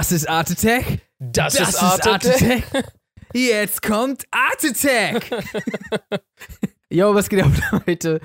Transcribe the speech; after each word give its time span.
Das 0.00 0.12
ist 0.12 0.30
Art 0.30 0.50
Attack. 0.50 1.02
Das, 1.18 1.60
ist 1.60 1.82
Art 1.82 2.06
Attack. 2.06 2.64
Jetzt 3.34 3.82
kommt 3.82 4.24
Art 4.30 4.64
Attack. 4.64 5.30
Yo, 6.90 7.14
was 7.14 7.28
geht 7.28 7.44
ab 7.44 7.52
heute? 7.86 8.18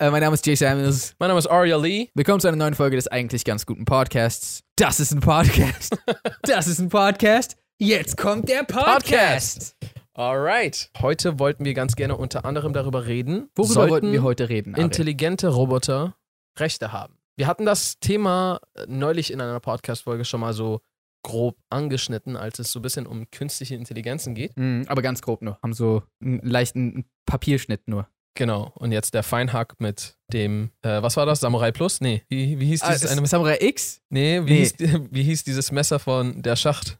Äh, 0.00 0.10
mein 0.10 0.22
Name 0.22 0.34
ist 0.34 0.44
Jay 0.44 0.56
Samuels. 0.56 1.14
Mein 1.20 1.28
Name 1.28 1.38
ist 1.38 1.46
Aria 1.46 1.76
Lee. 1.76 2.08
Willkommen 2.16 2.40
zu 2.40 2.48
einer 2.48 2.56
neuen 2.56 2.74
Folge 2.74 2.96
des 2.96 3.06
eigentlich 3.06 3.44
ganz 3.44 3.64
guten 3.64 3.84
Podcasts. 3.84 4.64
Das 4.74 4.98
ist 4.98 5.12
ein 5.12 5.20
Podcast. 5.20 5.96
Das 6.42 6.66
ist 6.66 6.80
ein 6.80 6.88
Podcast. 6.88 7.56
Jetzt 7.78 8.16
kommt 8.16 8.48
der 8.48 8.64
Podcast. 8.64 9.76
Alright. 10.14 10.90
Heute 11.00 11.38
wollten 11.38 11.64
wir 11.64 11.74
ganz 11.74 11.94
gerne 11.94 12.16
unter 12.16 12.44
anderem 12.44 12.72
darüber 12.72 13.06
reden. 13.06 13.50
Worüber 13.54 13.74
sollten 13.74 13.90
wollten 13.92 14.12
wir 14.12 14.24
heute 14.24 14.48
reden? 14.48 14.74
Ari? 14.74 14.82
intelligente 14.82 15.46
Roboter 15.46 16.16
Rechte 16.58 16.90
haben? 16.92 17.20
Wir 17.36 17.46
hatten 17.46 17.66
das 17.66 18.00
Thema 18.00 18.60
neulich 18.88 19.32
in 19.32 19.40
einer 19.40 19.60
Podcast-Folge 19.60 20.24
schon 20.24 20.40
mal 20.40 20.54
so 20.54 20.80
grob 21.22 21.56
angeschnitten, 21.70 22.36
als 22.36 22.58
es 22.58 22.72
so 22.72 22.78
ein 22.78 22.82
bisschen 22.82 23.06
um 23.06 23.30
künstliche 23.30 23.74
Intelligenzen 23.74 24.34
geht. 24.34 24.52
Mm, 24.56 24.82
aber 24.86 25.02
ganz 25.02 25.22
grob 25.22 25.42
nur. 25.42 25.58
Haben 25.62 25.72
so 25.74 26.02
einen 26.22 26.40
leichten 26.40 27.04
Papierschnitt 27.26 27.88
nur. 27.88 28.08
Genau. 28.36 28.72
Und 28.76 28.92
jetzt 28.92 29.12
der 29.14 29.22
Feinhack 29.22 29.74
mit 29.80 30.16
dem, 30.32 30.70
äh, 30.82 31.02
was 31.02 31.16
war 31.16 31.26
das? 31.26 31.40
Samurai 31.40 31.72
Plus? 31.72 32.00
Nee. 32.00 32.22
Wie, 32.28 32.58
wie 32.60 32.66
hieß 32.66 32.80
dieses 32.82 33.06
Ah, 33.06 33.10
eine 33.16 33.26
Samurai 33.26 33.58
X? 33.60 34.00
Nee, 34.08 34.40
wie, 34.46 34.50
Nee. 34.52 34.58
Hieß, 34.60 34.74
wie 35.10 35.22
hieß 35.24 35.44
dieses 35.44 35.72
Messer 35.72 35.98
von 35.98 36.40
der 36.40 36.56
Schacht? 36.56 36.98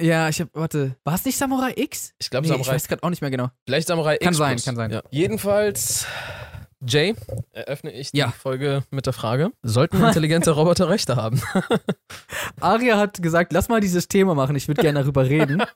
Ja, 0.00 0.28
ich 0.28 0.40
hab, 0.40 0.48
warte. 0.54 0.96
War 1.04 1.14
es 1.14 1.24
nicht 1.24 1.36
Samurai 1.38 1.72
X? 1.76 2.14
Ich 2.18 2.30
glaube 2.30 2.46
Nee, 2.46 2.52
ich 2.52 2.58
Samurai. 2.58 2.74
weiß 2.74 2.88
gerade 2.88 3.02
auch 3.04 3.10
nicht 3.10 3.20
mehr 3.22 3.30
genau. 3.30 3.50
Vielleicht 3.66 3.86
Samurai 3.88 4.16
Kann 4.18 4.30
X. 4.30 4.38
sein, 4.38 4.54
Plus. 4.56 4.64
kann 4.64 4.76
sein. 4.76 4.90
Ja. 4.90 5.02
Jedenfalls, 5.10 6.06
Jay, 6.86 7.14
eröffne 7.52 7.92
ich 7.92 8.10
die 8.10 8.18
Ja. 8.18 8.30
Folge 8.30 8.84
mit 8.90 9.06
der 9.06 9.12
Frage: 9.12 9.50
Sollten 9.62 9.96
intelligente 10.04 10.50
Roboter 10.52 10.88
Rechte 10.88 11.16
haben? 11.16 11.40
Aria 12.60 12.98
hat 12.98 13.22
gesagt, 13.22 13.52
lass 13.52 13.68
mal 13.68 13.80
dieses 13.80 14.08
Thema 14.08 14.34
machen, 14.34 14.56
ich 14.56 14.68
würde 14.68 14.82
gerne 14.82 15.00
darüber 15.00 15.28
reden. 15.28 15.62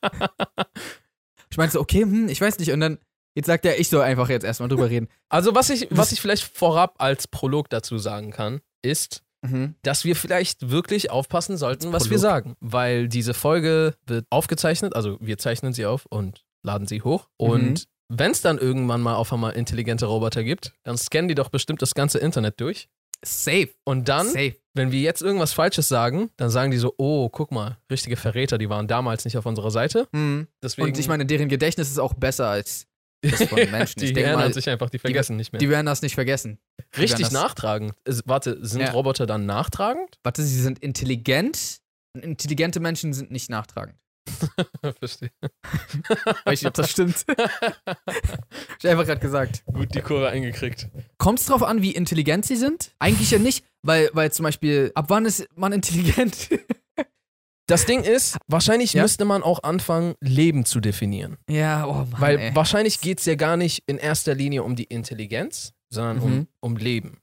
Ich 1.50 1.56
meinte 1.58 1.74
so, 1.74 1.80
okay, 1.80 2.02
hm, 2.02 2.28
ich 2.28 2.40
weiß 2.40 2.58
nicht. 2.58 2.72
Und 2.72 2.80
dann, 2.80 2.98
jetzt 3.34 3.46
sagt 3.46 3.64
er, 3.64 3.78
ich 3.78 3.88
soll 3.88 4.02
einfach 4.02 4.28
jetzt 4.28 4.44
erstmal 4.44 4.68
drüber 4.68 4.90
reden. 4.90 5.08
Also, 5.28 5.54
was 5.54 5.70
ich, 5.70 5.86
was 5.90 6.12
ich 6.12 6.20
vielleicht 6.20 6.42
vorab 6.42 6.96
als 6.98 7.28
Prolog 7.28 7.70
dazu 7.70 7.98
sagen 7.98 8.30
kann, 8.30 8.60
ist, 8.82 9.22
Mhm. 9.42 9.74
dass 9.82 10.04
wir 10.04 10.16
vielleicht 10.16 10.70
wirklich 10.70 11.10
aufpassen 11.10 11.56
sollten, 11.56 11.92
was 11.92 12.04
Prolog. 12.04 12.10
wir 12.10 12.18
sagen. 12.18 12.56
Weil 12.60 13.06
diese 13.06 13.32
Folge 13.32 13.94
wird 14.06 14.26
aufgezeichnet, 14.28 14.96
also 14.96 15.18
wir 15.20 15.38
zeichnen 15.38 15.72
sie 15.72 15.86
auf 15.86 16.04
und 16.06 16.44
laden 16.62 16.86
sie 16.88 17.02
hoch. 17.02 17.28
Mhm. 17.40 17.74
Wenn 18.08 18.30
es 18.30 18.40
dann 18.40 18.58
irgendwann 18.58 19.00
mal 19.00 19.14
auf 19.16 19.32
einmal 19.32 19.52
intelligente 19.54 20.06
Roboter 20.06 20.44
gibt, 20.44 20.72
dann 20.84 20.96
scannen 20.96 21.28
die 21.28 21.34
doch 21.34 21.48
bestimmt 21.48 21.82
das 21.82 21.94
ganze 21.94 22.18
Internet 22.18 22.60
durch. 22.60 22.88
Safe. 23.24 23.70
Und 23.84 24.08
dann, 24.08 24.26
Safe. 24.28 24.54
wenn 24.74 24.92
wir 24.92 25.00
jetzt 25.00 25.22
irgendwas 25.22 25.52
Falsches 25.54 25.88
sagen, 25.88 26.30
dann 26.36 26.50
sagen 26.50 26.70
die 26.70 26.76
so, 26.76 26.94
oh, 26.98 27.28
guck 27.30 27.50
mal, 27.50 27.78
richtige 27.90 28.16
Verräter, 28.16 28.58
die 28.58 28.68
waren 28.68 28.86
damals 28.86 29.24
nicht 29.24 29.36
auf 29.38 29.46
unserer 29.46 29.70
Seite. 29.70 30.06
Mhm. 30.12 30.46
Deswegen, 30.62 30.88
Und 30.88 30.98
ich 30.98 31.08
meine, 31.08 31.26
deren 31.26 31.48
Gedächtnis 31.48 31.90
ist 31.90 31.98
auch 31.98 32.14
besser 32.14 32.46
als 32.48 32.86
das 33.22 33.42
von 33.44 33.56
Menschen. 33.70 33.98
die 34.00 34.06
ich 34.06 34.12
denke 34.12 34.28
erinnern 34.28 34.48
mal, 34.48 34.54
sich 34.54 34.68
einfach, 34.68 34.90
die 34.90 34.98
vergessen 34.98 35.36
nicht 35.36 35.52
mehr. 35.52 35.58
die 35.58 35.70
werden 35.70 35.86
das 35.86 36.02
nicht 36.02 36.14
vergessen. 36.14 36.58
Richtig 36.96 37.10
werden 37.12 37.22
das- 37.22 37.32
nachtragend. 37.32 37.94
Warte, 38.26 38.58
sind 38.64 38.82
Ja. 38.82 38.90
Roboter 38.90 39.26
dann 39.26 39.46
nachtragend? 39.46 40.18
Warte, 40.22 40.42
sie 40.42 40.60
sind 40.60 40.78
intelligent. 40.78 41.78
Intelligente 42.20 42.78
Menschen 42.80 43.12
sind 43.14 43.30
nicht 43.30 43.50
nachtragend. 43.50 43.96
Verstehe. 44.98 45.30
Weiß 46.44 46.60
nicht, 46.62 46.66
ob 46.66 46.74
das 46.74 46.90
stimmt. 46.90 47.24
Hab 47.86 47.98
ich 48.82 48.88
einfach 48.88 49.06
gerade 49.06 49.20
gesagt. 49.20 49.64
Gut 49.66 49.94
die 49.94 50.00
Kurve 50.00 50.28
eingekriegt. 50.28 50.88
Kommt 51.18 51.40
es 51.40 51.46
drauf 51.46 51.62
an, 51.62 51.82
wie 51.82 51.92
intelligent 51.92 52.44
sie 52.44 52.56
sind? 52.56 52.92
Eigentlich 52.98 53.30
ja 53.30 53.38
nicht, 53.38 53.64
weil, 53.82 54.10
weil 54.12 54.32
zum 54.32 54.44
Beispiel, 54.44 54.92
ab 54.94 55.06
wann 55.08 55.24
ist 55.26 55.46
man 55.56 55.72
intelligent? 55.72 56.48
Das 57.68 57.84
Ding 57.84 58.04
ist, 58.04 58.36
wahrscheinlich 58.46 58.92
Ja? 58.92 59.02
müsste 59.02 59.24
man 59.24 59.42
auch 59.42 59.64
anfangen, 59.64 60.14
Leben 60.20 60.64
zu 60.64 60.78
definieren. 60.78 61.36
ja, 61.50 61.84
oh 61.84 61.94
Mann, 61.94 62.20
Weil 62.20 62.38
ey. 62.38 62.54
wahrscheinlich 62.54 63.00
geht 63.00 63.18
es 63.18 63.24
ja 63.26 63.34
gar 63.34 63.56
nicht 63.56 63.82
in 63.88 63.98
erster 63.98 64.36
Linie 64.36 64.62
um 64.62 64.76
die 64.76 64.84
Intelligenz, 64.84 65.72
sondern 65.92 66.20
um, 66.20 66.30
Mhm. 66.32 66.48
um 66.60 66.76
Leben. 66.76 67.20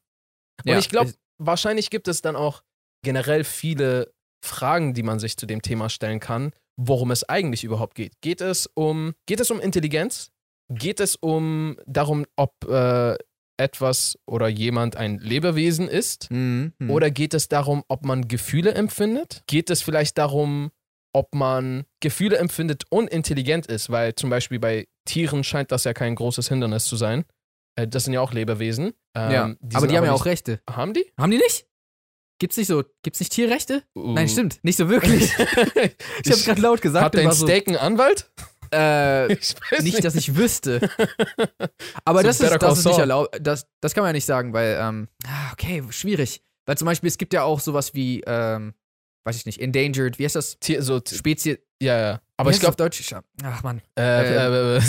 Und 0.65 0.71
Ja, 0.71 0.77
ich 0.79 0.89
glaube, 0.89 1.13
wahrscheinlich 1.37 1.89
gibt 1.91 2.09
es 2.09 2.21
dann 2.21 2.35
auch 2.35 2.61
generell 3.05 3.45
viele 3.45 4.13
Fragen, 4.43 4.93
die 4.93 5.03
man 5.03 5.17
sich 5.19 5.37
zu 5.37 5.45
dem 5.45 5.61
Thema 5.61 5.87
stellen 5.89 6.19
kann, 6.19 6.51
worum 6.77 7.11
es 7.11 7.27
eigentlich 7.27 7.63
überhaupt 7.63 7.95
geht. 7.95 8.19
Geht 8.21 8.41
es 8.41 8.67
um, 8.73 9.13
geht 9.25 9.39
es 9.39 9.51
um 9.51 9.59
Intelligenz? 9.59 10.31
Geht 10.69 10.99
es 10.99 11.15
um 11.15 11.77
darum, 11.85 12.25
ob 12.35 12.53
äh, 12.67 13.15
etwas 13.57 14.17
oder 14.25 14.47
jemand 14.47 14.95
ein 14.95 15.19
Lebewesen 15.19 15.87
ist? 15.87 16.31
Mhm, 16.31 16.73
mhm. 16.79 16.89
Oder 16.89 17.11
geht 17.11 17.33
es 17.33 17.47
darum, 17.47 17.83
ob 17.87 18.05
man 18.05 18.27
Gefühle 18.27 18.73
empfindet? 18.73 19.43
Geht 19.47 19.69
es 19.69 19.81
vielleicht 19.81 20.17
darum, 20.17 20.71
ob 21.13 21.35
man 21.35 21.83
Gefühle 21.99 22.37
empfindet 22.37 22.83
und 22.89 23.09
intelligent 23.09 23.67
ist? 23.67 23.89
Weil 23.89 24.15
zum 24.15 24.29
Beispiel 24.29 24.59
bei 24.59 24.87
Tieren 25.05 25.43
scheint 25.43 25.71
das 25.71 25.83
ja 25.83 25.93
kein 25.93 26.15
großes 26.15 26.47
Hindernis 26.49 26.85
zu 26.85 26.95
sein. 26.95 27.25
Äh, 27.75 27.87
Das 27.87 28.05
sind 28.05 28.13
ja 28.13 28.21
auch 28.21 28.33
Lebewesen. 28.33 28.93
Ähm, 29.15 29.31
ja, 29.31 29.55
aber 29.73 29.87
die 29.87 29.97
haben 29.97 30.05
ja 30.05 30.13
auch 30.13 30.25
Rechte. 30.25 30.59
Haben 30.69 30.93
die? 30.93 31.11
Haben 31.17 31.31
die 31.31 31.37
nicht? 31.37 31.67
Gibt's 32.39 32.57
nicht 32.57 32.67
so, 32.67 32.83
gibt's 33.03 33.19
nicht 33.19 33.31
Tierrechte? 33.31 33.83
Nein, 33.95 34.25
Uh. 34.25 34.29
stimmt, 34.29 34.59
nicht 34.63 34.77
so 34.77 34.89
wirklich. 34.89 35.31
Ich 36.25 36.31
hab's 36.31 36.45
gerade 36.45 36.61
laut 36.61 36.81
gesagt. 36.81 37.05
Hat 37.05 37.15
dein 37.15 37.31
so, 37.31 37.45
Steak 37.45 37.67
einen 37.67 37.77
Anwalt? 37.77 38.29
äh, 38.73 39.31
Ich 39.33 39.55
weiß 39.71 39.83
nicht, 39.83 40.03
dass 40.03 40.15
ich 40.15 40.35
wüsste. 40.35 40.89
Aber 42.05 42.21
So 42.21 42.27
das 42.27 42.39
ist, 42.41 42.61
das 42.61 42.79
ist 42.79 42.85
nicht 42.85 42.97
erlaubt. 42.97 43.37
Das, 43.41 43.67
das 43.81 43.93
kann 43.93 44.01
man 44.03 44.09
ja 44.09 44.13
nicht 44.13 44.25
sagen, 44.25 44.53
weil, 44.53 44.77
ähm, 44.81 45.07
ah, 45.27 45.51
okay, 45.53 45.83
schwierig. 45.91 46.41
Weil 46.65 46.77
zum 46.77 46.85
Beispiel, 46.85 47.07
es 47.07 47.17
gibt 47.17 47.33
ja 47.33 47.43
auch 47.43 47.59
sowas 47.59 47.93
wie, 47.93 48.21
ähm, 48.25 48.73
weiß 49.25 49.35
ich 49.37 49.45
nicht, 49.45 49.59
endangered, 49.61 50.17
wie 50.19 50.25
heißt 50.25 50.35
das? 50.35 50.59
Tier, 50.59 50.81
so, 50.81 50.99
Spezies. 51.05 51.57
ja, 51.81 51.99
ja. 51.99 52.21
Aber 52.37 52.51
ich 52.51 52.59
glaube, 52.59 52.75
Deutsch. 52.75 53.13
Ach 53.43 53.63
man. 53.63 53.81
äh, 53.97 54.77
äh, 54.77 54.81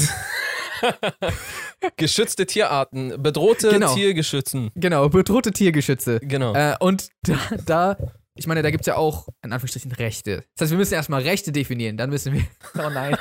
geschützte 1.96 2.46
Tierarten, 2.46 3.22
bedrohte 3.22 3.68
Genau. 3.70 3.94
Tiergeschützen. 3.94 4.70
Genau, 4.74 5.08
bedrohte 5.08 5.52
Tiergeschütze. 5.52 6.20
Genau. 6.20 6.54
Äh, 6.54 6.76
und 6.80 7.08
da, 7.22 7.38
da, 7.64 7.96
ich 8.36 8.46
meine, 8.46 8.62
da 8.62 8.70
gibt's 8.70 8.86
ja 8.86 8.96
auch, 8.96 9.28
in 9.42 9.52
Anführungsstrichen, 9.52 9.92
Rechte. 9.92 10.44
Das 10.56 10.62
heißt, 10.62 10.70
wir 10.72 10.78
müssen 10.78 10.94
erstmal 10.94 11.22
Rechte 11.22 11.52
definieren, 11.52 11.96
dann 11.96 12.10
müssen 12.10 12.32
wir. 12.32 12.44
Oh 12.76 12.90
nein. 12.90 13.16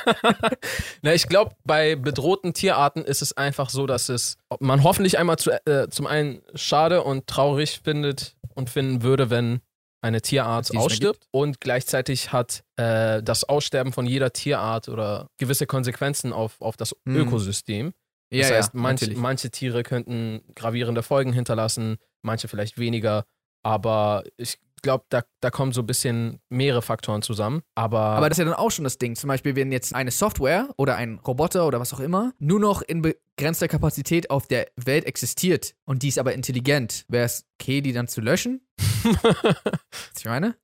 Na, 1.01 1.13
ich 1.13 1.27
glaube, 1.27 1.55
bei 1.63 1.95
bedrohten 1.95 2.53
Tierarten 2.53 3.03
ist 3.03 3.21
es 3.21 3.35
einfach 3.37 3.69
so, 3.69 3.85
dass 3.85 4.09
es 4.09 4.37
man 4.59 4.83
hoffentlich 4.83 5.19
einmal 5.19 5.37
zu, 5.37 5.51
äh, 5.65 5.87
zum 5.89 6.07
einen 6.07 6.41
schade 6.55 7.03
und 7.03 7.27
traurig 7.27 7.81
findet 7.83 8.35
und 8.55 8.69
finden 8.69 9.03
würde, 9.03 9.29
wenn 9.29 9.61
eine 10.03 10.21
Tierart 10.21 10.75
ausstirbt. 10.75 11.27
Und 11.31 11.61
gleichzeitig 11.61 12.31
hat 12.31 12.63
äh, 12.75 13.23
das 13.23 13.43
Aussterben 13.45 13.93
von 13.93 14.05
jeder 14.05 14.33
Tierart 14.33 14.89
oder 14.89 15.29
gewisse 15.37 15.65
Konsequenzen 15.65 16.33
auf, 16.33 16.61
auf 16.61 16.77
das 16.77 16.95
Hm. 17.07 17.15
Ökosystem. 17.15 17.93
Das 18.29 18.49
ja, 18.49 18.55
heißt, 18.55 18.73
ja, 18.73 18.79
manch, 18.79 19.15
manche 19.15 19.49
Tiere 19.51 19.83
könnten 19.83 20.41
gravierende 20.55 21.03
Folgen 21.03 21.33
hinterlassen, 21.33 21.97
manche 22.21 22.47
vielleicht 22.47 22.77
weniger. 22.77 23.25
Aber 23.63 24.23
ich 24.37 24.57
glaube, 24.81 25.05
da, 25.09 25.23
da 25.39 25.49
kommen 25.49 25.71
so 25.71 25.81
ein 25.81 25.87
bisschen 25.87 26.39
mehrere 26.49 26.81
Faktoren 26.81 27.21
zusammen. 27.21 27.61
Aber, 27.73 27.99
Aber 27.99 28.29
das 28.29 28.37
ist 28.37 28.43
ja 28.43 28.45
dann 28.45 28.59
auch 28.59 28.71
schon 28.71 28.83
das 28.83 28.97
Ding. 28.97 29.15
Zum 29.15 29.29
Beispiel, 29.29 29.55
wenn 29.55 29.71
jetzt 29.71 29.95
eine 29.95 30.11
Software 30.11 30.69
oder 30.77 30.95
ein 30.97 31.19
Roboter 31.19 31.65
oder 31.65 31.79
was 31.79 31.93
auch 31.93 31.99
immer 31.99 32.33
nur 32.39 32.59
noch 32.59 32.81
in 32.81 33.01
begrenzter 33.01 33.67
Kapazität 33.67 34.29
auf 34.29 34.47
der 34.47 34.67
Welt 34.75 35.05
existiert 35.05 35.75
und 35.85 36.03
die 36.03 36.09
ist 36.09 36.19
aber 36.19 36.33
intelligent, 36.33 37.05
wäre 37.07 37.25
es 37.25 37.45
okay, 37.59 37.81
die 37.81 37.93
dann 37.93 38.07
zu 38.07 38.19
löschen? 38.19 38.61
Was 39.03 40.19
ich 40.19 40.25
meine? 40.25 40.55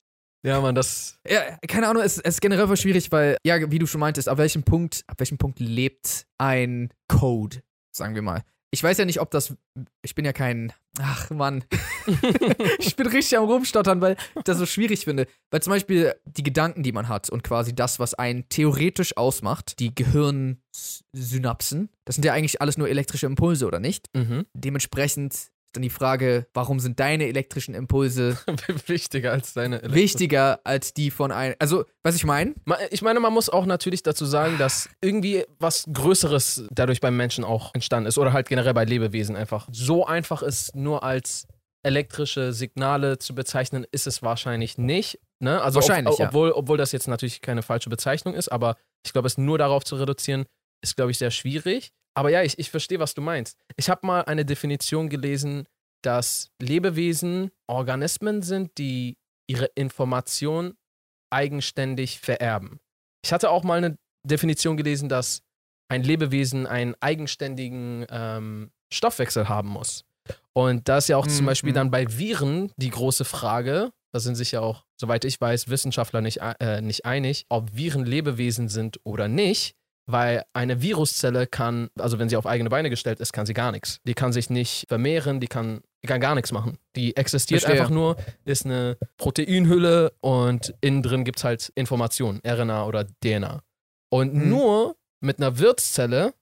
ja, 0.43 0.61
man, 0.61 0.75
das. 0.75 1.19
Ja, 1.27 1.57
keine 1.67 1.87
Ahnung, 1.87 2.03
es, 2.03 2.17
es 2.17 2.35
ist 2.35 2.41
generell 2.41 2.67
voll 2.67 2.77
schwierig, 2.77 3.11
weil, 3.11 3.37
ja, 3.43 3.71
wie 3.71 3.79
du 3.79 3.85
schon 3.85 3.99
meintest, 3.99 4.29
ab 4.29 4.37
welchem 4.37 4.63
Punkt, 4.63 5.03
ab 5.07 5.19
welchem 5.19 5.37
Punkt 5.37 5.59
lebt 5.59 6.25
ein 6.37 6.89
Code, 7.07 7.61
sagen 7.91 8.15
wir 8.15 8.21
mal. 8.21 8.43
Ich 8.71 8.83
weiß 8.83 8.99
ja 8.99 9.05
nicht, 9.05 9.19
ob 9.19 9.31
das. 9.31 9.55
Ich 10.03 10.13
bin 10.13 10.25
ja 10.25 10.33
kein. 10.33 10.71
Ach, 10.99 11.29
Mann. 11.31 11.63
ich 12.79 12.95
bin 12.95 13.07
richtig 13.07 13.37
am 13.37 13.45
Rumstottern, 13.45 13.99
weil 13.99 14.15
ich 14.35 14.43
das 14.43 14.59
so 14.59 14.67
schwierig 14.67 15.05
finde. 15.05 15.25
Weil 15.49 15.61
zum 15.63 15.71
Beispiel 15.71 16.13
die 16.25 16.43
Gedanken, 16.43 16.83
die 16.83 16.91
man 16.91 17.07
hat 17.07 17.31
und 17.31 17.43
quasi 17.43 17.73
das, 17.73 17.99
was 17.99 18.13
einen 18.13 18.47
theoretisch 18.49 19.17
ausmacht, 19.17 19.79
die 19.79 19.95
Gehirnsynapsen, 19.95 21.89
das 22.05 22.15
sind 22.15 22.25
ja 22.25 22.33
eigentlich 22.33 22.61
alles 22.61 22.77
nur 22.77 22.89
elektrische 22.89 23.25
Impulse, 23.25 23.65
oder 23.65 23.79
nicht? 23.79 24.05
Mhm. 24.15 24.45
Dementsprechend 24.53 25.49
ist 25.69 25.75
dann 25.75 25.83
die 25.83 25.89
Frage, 25.91 26.47
warum 26.53 26.79
sind 26.79 26.99
deine 26.99 27.27
elektrischen 27.27 27.75
Impulse 27.75 28.37
Wichtiger 28.87 29.31
als 29.31 29.53
deine 29.53 29.77
Elektro- 29.83 29.93
wichtiger 29.93 30.59
als 30.63 30.95
die 30.95 31.11
von 31.11 31.31
einem. 31.31 31.55
Also, 31.59 31.85
was 32.01 32.15
ich 32.15 32.25
meine? 32.25 32.55
Ich 32.89 33.03
meine, 33.03 33.19
man 33.19 33.31
muss 33.31 33.49
auch 33.49 33.67
natürlich 33.67 34.01
dazu 34.01 34.25
sagen, 34.25 34.57
dass 34.57 34.89
irgendwie 35.01 35.45
was 35.59 35.85
Größeres 35.93 36.63
dadurch 36.71 37.01
beim 37.01 37.15
Menschen 37.15 37.43
auch 37.43 37.73
entstanden 37.75 38.07
ist 38.07 38.17
oder 38.17 38.33
halt 38.33 38.49
generell 38.49 38.73
bei 38.73 38.83
Lebewesen 38.83 39.35
einfach. 39.35 39.67
So 39.71 40.07
einfach 40.07 40.41
ist 40.41 40.75
nur 40.75 41.03
als 41.03 41.47
elektrische 41.83 42.51
Signale 42.51 43.19
zu 43.19 43.35
bezeichnen, 43.35 43.85
ist 43.91 44.07
es 44.07 44.23
wahrscheinlich 44.23 44.79
nicht. 44.79 45.19
Ne? 45.39 45.61
Also 45.61 45.75
Wahrscheinlich, 45.75 46.13
ob, 46.13 46.19
ja. 46.19 46.27
obwohl, 46.29 46.51
obwohl 46.51 46.77
das 46.77 46.91
jetzt 46.91 47.07
natürlich 47.07 47.41
keine 47.41 47.61
falsche 47.61 47.89
Bezeichnung 47.89 48.33
ist, 48.33 48.49
aber 48.49 48.75
ich 49.05 49.13
glaube, 49.13 49.27
es 49.27 49.37
nur 49.37 49.57
darauf 49.57 49.85
zu 49.85 49.95
reduzieren, 49.95 50.45
ist, 50.81 50.95
glaube 50.95 51.11
ich, 51.11 51.17
sehr 51.19 51.31
schwierig. 51.31 51.91
Aber 52.19 52.31
ja, 52.31 52.43
ich, 52.43 52.59
ich 52.59 52.69
verstehe, 52.69 52.99
was 52.99 53.13
du 53.13 53.21
meinst. 53.21 53.57
Ich 53.77 53.89
habe 53.89 54.05
mal 54.05 54.23
eine 54.25 54.43
Definition 54.43 55.07
gelesen, 55.07 55.69
dass 56.01 56.49
Lebewesen 56.61 57.49
Organismen 57.65 58.41
sind, 58.41 58.77
die 58.77 59.15
ihre 59.47 59.67
Information 59.75 60.73
eigenständig 61.31 62.19
vererben. 62.19 62.81
Ich 63.23 63.31
hatte 63.31 63.49
auch 63.49 63.63
mal 63.63 63.77
eine 63.77 63.95
Definition 64.27 64.75
gelesen, 64.75 65.07
dass 65.07 65.43
ein 65.87 66.03
Lebewesen 66.03 66.67
einen 66.67 66.93
eigenständigen 66.99 68.05
ähm, 68.09 68.71
Stoffwechsel 68.91 69.47
haben 69.47 69.69
muss. 69.69 70.03
Und 70.51 70.89
da 70.89 70.97
ist 70.97 71.07
ja 71.07 71.15
auch 71.15 71.25
zum 71.25 71.45
Mhm. 71.45 71.47
Beispiel 71.47 71.71
dann 71.71 71.89
bei 71.89 72.05
Viren 72.17 72.73
die 72.75 72.89
große 72.89 73.23
Frage, 73.23 73.91
da 74.11 74.19
sind 74.19 74.35
sich 74.35 74.51
ja 74.51 74.59
auch, 74.59 74.83
soweit 74.99 75.23
ich 75.23 75.39
weiß, 75.39 75.69
Wissenschaftler 75.69 76.19
nicht, 76.19 76.41
äh, 76.59 76.81
nicht 76.81 77.05
einig, 77.05 77.45
ob 77.47 77.73
Viren 77.77 78.03
Lebewesen 78.03 78.67
sind 78.67 78.99
oder 79.05 79.29
nicht, 79.29 79.77
weil 80.11 80.43
eine 80.53 80.81
Viruszelle 80.81 81.45
kann, 81.47 81.89
also 81.99 82.17
wenn 82.19 82.29
sie 82.29 82.35
auf 82.37 82.45
eigene 82.45 82.69
Beine 82.69 82.89
gestellt 82.89 83.19
ist, 83.19 83.31
kann 83.33 83.45
sie 83.45 83.53
gar 83.53 83.71
nichts. 83.71 83.99
Die 84.05 84.13
kann 84.13 84.33
sich 84.33 84.49
nicht 84.49 84.85
vermehren, 84.87 85.39
die 85.39 85.47
kann, 85.47 85.81
die 86.03 86.07
kann 86.07 86.19
gar 86.21 86.35
nichts 86.35 86.51
machen. 86.51 86.77
Die 86.95 87.15
existiert 87.15 87.61
Verstehe. 87.61 87.81
einfach 87.81 87.93
nur, 87.93 88.17
ist 88.45 88.65
eine 88.65 88.97
Proteinhülle 89.17 90.11
und 90.21 90.73
innen 90.81 91.03
drin 91.03 91.23
gibt 91.23 91.37
es 91.39 91.43
halt 91.43 91.71
Informationen, 91.75 92.41
RNA 92.45 92.85
oder 92.85 93.05
DNA. 93.23 93.61
Und 94.11 94.33
Mhm. 94.33 94.49
nur 94.49 94.95
mit 95.21 95.37
einer 95.39 95.59
Wirtszelle 95.59 96.33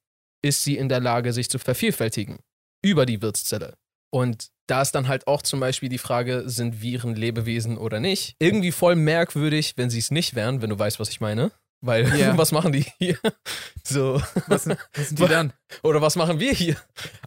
ist 0.41 0.63
sie 0.63 0.77
in 0.77 0.87
der 0.89 0.99
Lage, 1.01 1.33
sich 1.33 1.49
zu 1.49 1.59
vervielfältigen. 1.59 2.37
Über 2.83 3.05
die 3.05 3.21
Wirtszelle. 3.21 3.73
Und 4.11 4.47
da 4.67 4.81
ist 4.81 4.93
dann 4.93 5.07
halt 5.07 5.27
auch 5.27 5.41
zum 5.41 5.59
Beispiel 5.59 5.89
die 5.89 5.97
Frage, 5.97 6.43
sind 6.45 6.81
Viren 6.81 7.15
Lebewesen 7.15 7.77
oder 7.77 7.99
nicht? 7.99 8.35
Irgendwie 8.39 8.71
voll 8.71 8.95
merkwürdig, 8.95 9.73
wenn 9.77 9.89
sie 9.89 9.99
es 9.99 10.11
nicht 10.11 10.35
wären, 10.35 10.61
wenn 10.61 10.69
du 10.69 10.77
weißt, 10.79 10.99
was 10.99 11.09
ich 11.09 11.19
meine. 11.19 11.51
Weil, 11.81 12.17
Ja. 12.17 12.37
was 12.37 12.51
machen 12.51 12.71
die 12.71 12.85
hier? 12.99 13.17
So. 13.83 14.21
Was, 14.47 14.67
was 14.67 15.09
sind 15.09 15.19
die 15.19 15.27
dann? 15.29 15.53
Oder 15.81 16.01
was 16.01 16.17
machen 16.17 16.41
wir 16.41 16.51
hier? 16.51 16.75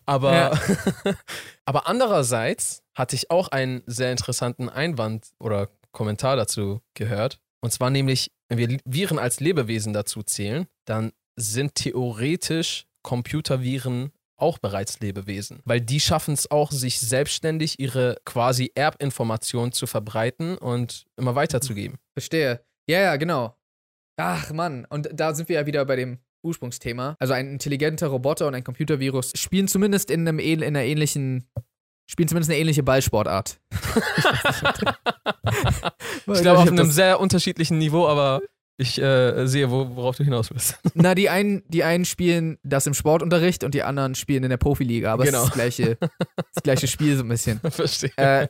Aber, 0.04 0.58
aber 1.64 1.86
andererseits 1.86 2.82
hatte 2.94 3.16
ich 3.16 3.30
auch 3.30 3.48
einen 3.48 3.82
sehr 3.86 4.10
interessanten 4.12 4.68
Einwand 4.68 5.28
oder 5.38 5.70
Kommentar 5.92 6.36
dazu 6.36 6.82
gehört. 6.92 7.40
Und 7.62 7.72
zwar 7.72 7.88
nämlich, 7.88 8.30
wenn 8.48 8.58
wir 8.58 8.78
Viren 8.84 9.18
als 9.18 9.40
Lebewesen 9.40 9.94
dazu 9.94 10.22
zählen, 10.22 10.66
dann 10.84 11.12
sind 11.36 11.76
theoretisch 11.76 12.84
Computerviren 13.02 14.12
auch 14.36 14.58
bereits 14.58 15.00
Lebewesen. 15.00 15.60
Weil 15.64 15.80
die 15.80 16.00
schaffen 16.00 16.34
es 16.34 16.50
auch, 16.50 16.72
sich 16.72 17.00
selbstständig 17.00 17.78
ihre 17.78 18.16
quasi 18.24 18.72
Erbinformationen 18.74 19.72
zu 19.72 19.86
verbreiten 19.86 20.56
und 20.58 21.06
immer 21.16 21.34
weiterzugeben. 21.34 21.98
Verstehe. 22.14 22.64
Ja, 22.88 23.00
ja, 23.00 23.16
genau. 23.16 23.56
Ach, 24.20 24.52
Mann. 24.52 24.86
Und 24.88 25.08
da 25.12 25.34
sind 25.34 25.48
wir 25.48 25.56
ja 25.56 25.66
wieder 25.66 25.84
bei 25.84 25.96
dem 25.96 26.18
Ursprungsthema. 26.42 27.16
Also 27.18 27.32
ein 27.32 27.48
intelligenter 27.52 28.08
Roboter 28.08 28.46
und 28.46 28.54
ein 28.54 28.64
Computervirus 28.64 29.32
spielen 29.36 29.68
zumindest 29.68 30.10
in, 30.10 30.26
einem, 30.26 30.38
in 30.38 30.62
einer 30.62 30.82
ähnlichen, 30.82 31.46
spielen 32.06 32.28
zumindest 32.28 32.50
eine 32.50 32.60
ähnliche 32.60 32.82
Ballsportart. 32.82 33.60
Ich 36.32 36.42
glaube, 36.42 36.60
auf 36.60 36.68
einem 36.70 36.90
sehr 36.90 37.18
unterschiedlichen 37.18 37.78
Niveau, 37.78 38.06
aber 38.06 38.40
ich 38.76 39.00
äh, 39.00 39.46
sehe, 39.46 39.70
wo, 39.70 39.94
worauf 39.96 40.16
du 40.16 40.24
hinaus 40.24 40.50
willst. 40.50 40.78
Na, 40.94 41.14
die 41.14 41.28
einen, 41.28 41.62
die 41.68 41.82
einen 41.84 42.04
spielen 42.04 42.58
das 42.62 42.86
im 42.86 42.94
Sportunterricht 42.94 43.64
und 43.64 43.74
die 43.74 43.82
anderen 43.82 44.14
spielen 44.14 44.44
in 44.44 44.50
der 44.50 44.56
Profiliga, 44.58 45.12
aber 45.12 45.24
Genau. 45.24 45.38
es 45.38 45.44
ist 45.44 45.48
das 45.50 45.54
gleiche, 45.54 45.98
das 46.54 46.62
gleiche 46.62 46.86
Spiel 46.88 47.16
so 47.16 47.24
ein 47.24 47.28
bisschen. 47.28 47.60
Verstehe. 47.70 48.12
Äh, 48.16 48.48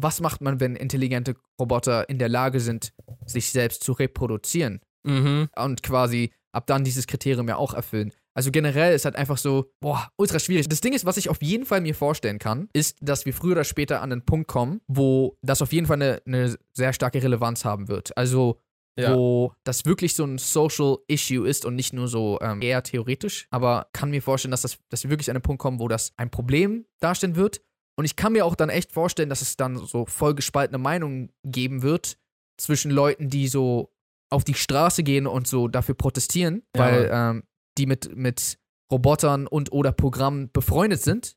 was 0.00 0.20
macht 0.20 0.40
man, 0.40 0.60
wenn 0.60 0.76
intelligente 0.76 1.34
Roboter 1.60 2.08
in 2.08 2.18
der 2.18 2.28
Lage 2.28 2.60
sind, 2.60 2.92
sich 3.26 3.50
selbst 3.50 3.82
zu 3.84 3.92
reproduzieren 3.92 4.80
Mhm. 5.04 5.48
und 5.56 5.82
quasi 5.82 6.32
ab 6.52 6.66
dann 6.66 6.84
dieses 6.84 7.06
Kriterium 7.06 7.48
ja 7.48 7.56
auch 7.56 7.74
erfüllen? 7.74 8.12
Also 8.34 8.52
generell 8.52 8.94
ist 8.94 9.04
halt 9.04 9.16
einfach 9.16 9.36
so, 9.38 9.70
boah, 9.80 10.10
ultra 10.16 10.38
schwierig. 10.38 10.68
Das 10.68 10.80
Ding 10.80 10.92
ist, 10.92 11.04
was 11.04 11.16
ich 11.16 11.28
auf 11.28 11.42
jeden 11.42 11.66
Fall 11.66 11.80
mir 11.80 11.94
vorstellen 11.94 12.38
kann, 12.38 12.68
ist, 12.72 12.96
dass 13.00 13.26
wir 13.26 13.32
früher 13.34 13.52
oder 13.52 13.64
später 13.64 14.00
an 14.00 14.10
den 14.10 14.24
Punkt 14.24 14.46
kommen, 14.46 14.80
wo 14.86 15.36
das 15.42 15.60
auf 15.60 15.72
jeden 15.72 15.88
Fall 15.88 15.96
eine, 16.00 16.22
eine 16.24 16.56
sehr 16.72 16.92
starke 16.92 17.20
Relevanz 17.20 17.64
haben 17.64 17.88
wird. 17.88 18.16
Also 18.16 18.60
Ja. 18.96 19.14
wo 19.14 19.52
das 19.64 19.84
wirklich 19.84 20.14
so 20.14 20.24
ein 20.24 20.38
Social 20.38 20.98
Issue 21.08 21.48
ist 21.48 21.64
und 21.64 21.74
nicht 21.76 21.92
nur 21.92 22.08
so 22.08 22.38
ähm, 22.40 22.60
eher 22.62 22.82
theoretisch. 22.82 23.46
Aber 23.50 23.86
kann 23.92 24.10
mir 24.10 24.20
vorstellen, 24.22 24.50
dass, 24.50 24.62
das, 24.62 24.78
dass 24.88 25.02
wir 25.04 25.10
wirklich 25.10 25.30
an 25.30 25.36
den 25.36 25.42
Punkt 25.42 25.60
kommen, 25.62 25.78
wo 25.80 25.86
das 25.88 26.12
ein 26.16 26.30
Problem 26.30 26.84
darstellen 27.00 27.36
wird. 27.36 27.60
Und 27.98 28.04
ich 28.04 28.14
kann 28.14 28.32
mir 28.32 28.46
auch 28.46 28.54
dann 28.54 28.68
echt 28.68 28.92
vorstellen, 28.92 29.28
dass 29.28 29.42
es 29.42 29.56
dann 29.56 29.76
so 29.76 30.06
voll 30.06 30.36
gespaltene 30.36 30.78
Meinungen 30.78 31.32
geben 31.44 31.82
wird 31.82 32.16
zwischen 32.56 32.92
Leuten, 32.92 33.28
die 33.28 33.48
so 33.48 33.92
auf 34.30 34.44
die 34.44 34.54
Straße 34.54 35.02
gehen 35.02 35.26
und 35.26 35.48
so 35.48 35.66
dafür 35.66 35.96
protestieren, 35.96 36.62
Ja. 36.76 36.80
weil 36.80 37.10
ähm, 37.12 37.42
die 37.76 37.86
mit, 37.86 38.14
mit 38.14 38.58
Robotern 38.92 39.48
und 39.48 39.72
oder 39.72 39.90
Programmen 39.90 40.48
befreundet 40.52 41.02
sind, 41.02 41.34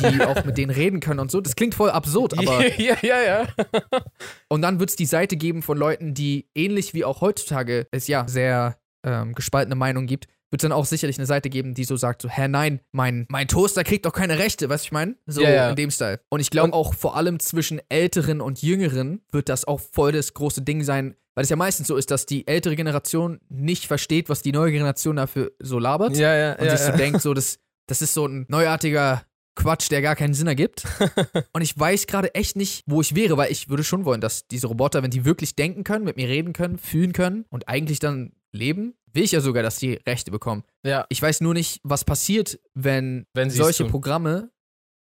die 0.00 0.20
auch 0.22 0.44
mit 0.44 0.58
denen 0.58 0.70
reden 0.70 1.00
können 1.00 1.20
und 1.20 1.30
so. 1.30 1.40
Das 1.40 1.56
klingt 1.56 1.74
voll 1.74 1.90
absurd, 1.90 2.38
aber 2.38 2.66
ja, 2.78 2.96
ja, 3.00 3.22
ja. 3.22 3.48
und 4.48 4.60
dann 4.60 4.80
wird 4.80 4.90
es 4.90 4.96
die 4.96 5.06
Seite 5.06 5.38
geben 5.38 5.62
von 5.62 5.78
Leuten, 5.78 6.12
die 6.12 6.46
ähnlich 6.54 6.92
wie 6.92 7.06
auch 7.06 7.22
heutzutage 7.22 7.86
es 7.90 8.06
ja 8.06 8.28
sehr 8.28 8.78
ähm, 9.02 9.34
gespaltene 9.34 9.76
Meinungen 9.76 10.06
gibt, 10.06 10.26
wird 10.52 10.62
es 10.62 10.68
dann 10.68 10.72
auch 10.72 10.84
sicherlich 10.84 11.18
eine 11.18 11.26
Seite 11.26 11.48
geben, 11.48 11.72
die 11.72 11.84
so 11.84 11.96
sagt, 11.96 12.22
so, 12.22 12.28
hä, 12.28 12.46
nein, 12.46 12.80
mein, 12.92 13.26
mein 13.30 13.48
Toaster 13.48 13.84
kriegt 13.84 14.04
doch 14.04 14.12
keine 14.12 14.38
Rechte, 14.38 14.68
weißt 14.68 14.84
du, 14.84 14.88
ich 14.88 14.92
meine? 14.92 15.16
So 15.26 15.40
Ja, 15.40 15.50
ja. 15.50 15.70
in 15.70 15.76
dem 15.76 15.90
Style. 15.90 16.20
Und 16.28 16.40
ich 16.40 16.50
glaube 16.50 16.74
auch 16.74 16.92
vor 16.92 17.16
allem 17.16 17.40
zwischen 17.40 17.80
Älteren 17.88 18.42
und 18.42 18.60
Jüngeren 18.60 19.22
wird 19.32 19.48
das 19.48 19.64
auch 19.64 19.80
voll 19.80 20.12
das 20.12 20.34
große 20.34 20.60
Ding 20.60 20.84
sein, 20.84 21.16
weil 21.34 21.44
es 21.44 21.50
ja 21.50 21.56
meistens 21.56 21.88
so 21.88 21.96
ist, 21.96 22.10
dass 22.10 22.26
die 22.26 22.46
ältere 22.46 22.76
Generation 22.76 23.40
nicht 23.48 23.86
versteht, 23.86 24.28
was 24.28 24.42
die 24.42 24.52
neue 24.52 24.72
Generation 24.72 25.16
dafür 25.16 25.52
so 25.58 25.78
labert 25.78 26.16
Ja, 26.16 26.36
ja, 26.36 26.52
und 26.52 26.66
ja. 26.66 26.76
sich 26.76 26.86
so 26.86 26.92
denkt, 26.92 27.22
so, 27.22 27.32
das, 27.32 27.58
das 27.86 28.02
ist 28.02 28.12
so 28.12 28.26
ein 28.26 28.44
neuartiger 28.48 29.22
Quatsch, 29.54 29.90
der 29.90 30.02
gar 30.02 30.16
keinen 30.16 30.34
Sinn 30.34 30.48
ergibt. 30.48 30.84
und 31.54 31.62
ich 31.62 31.78
weiß 31.78 32.06
gerade 32.06 32.34
echt 32.34 32.56
nicht, 32.56 32.82
wo 32.86 33.00
ich 33.00 33.14
wäre, 33.14 33.38
weil 33.38 33.50
ich 33.50 33.70
würde 33.70 33.84
schon 33.84 34.04
wollen, 34.04 34.20
dass 34.20 34.46
diese 34.48 34.66
Roboter, 34.66 35.02
wenn 35.02 35.10
die 35.10 35.24
wirklich 35.24 35.56
denken 35.56 35.82
können, 35.82 36.04
mit 36.04 36.16
mir 36.16 36.28
reden 36.28 36.52
können, 36.52 36.76
fühlen 36.76 37.14
können 37.14 37.46
und 37.48 37.68
eigentlich 37.68 38.00
dann 38.00 38.32
leben, 38.52 38.94
will 39.12 39.24
ich 39.24 39.32
ja 39.32 39.40
sogar, 39.40 39.62
dass 39.62 39.76
die 39.76 39.94
Rechte 40.06 40.30
bekommen. 40.30 40.64
ja. 40.84 41.06
Ich 41.08 41.20
weiß 41.20 41.40
nur 41.40 41.54
nicht, 41.54 41.80
was 41.82 42.04
passiert, 42.04 42.58
wenn, 42.74 43.26
Wenn 43.34 43.50
solche. 43.50 43.84
Programme, 43.84 44.50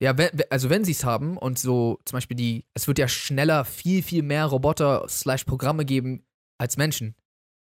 ja, 0.01 0.17
wenn, 0.17 0.29
also 0.49 0.69
wenn 0.69 0.83
sie 0.83 0.91
es 0.91 1.03
haben 1.03 1.37
und 1.37 1.59
so 1.59 1.99
zum 2.05 2.17
Beispiel 2.17 2.35
die, 2.35 2.65
es 2.73 2.87
wird 2.87 2.99
ja 2.99 3.07
schneller 3.07 3.65
viel, 3.65 4.01
viel 4.01 4.23
mehr 4.23 4.45
Roboter 4.45 5.05
slash 5.07 5.43
Programme 5.43 5.85
geben 5.85 6.25
als 6.57 6.77
Menschen. 6.77 7.15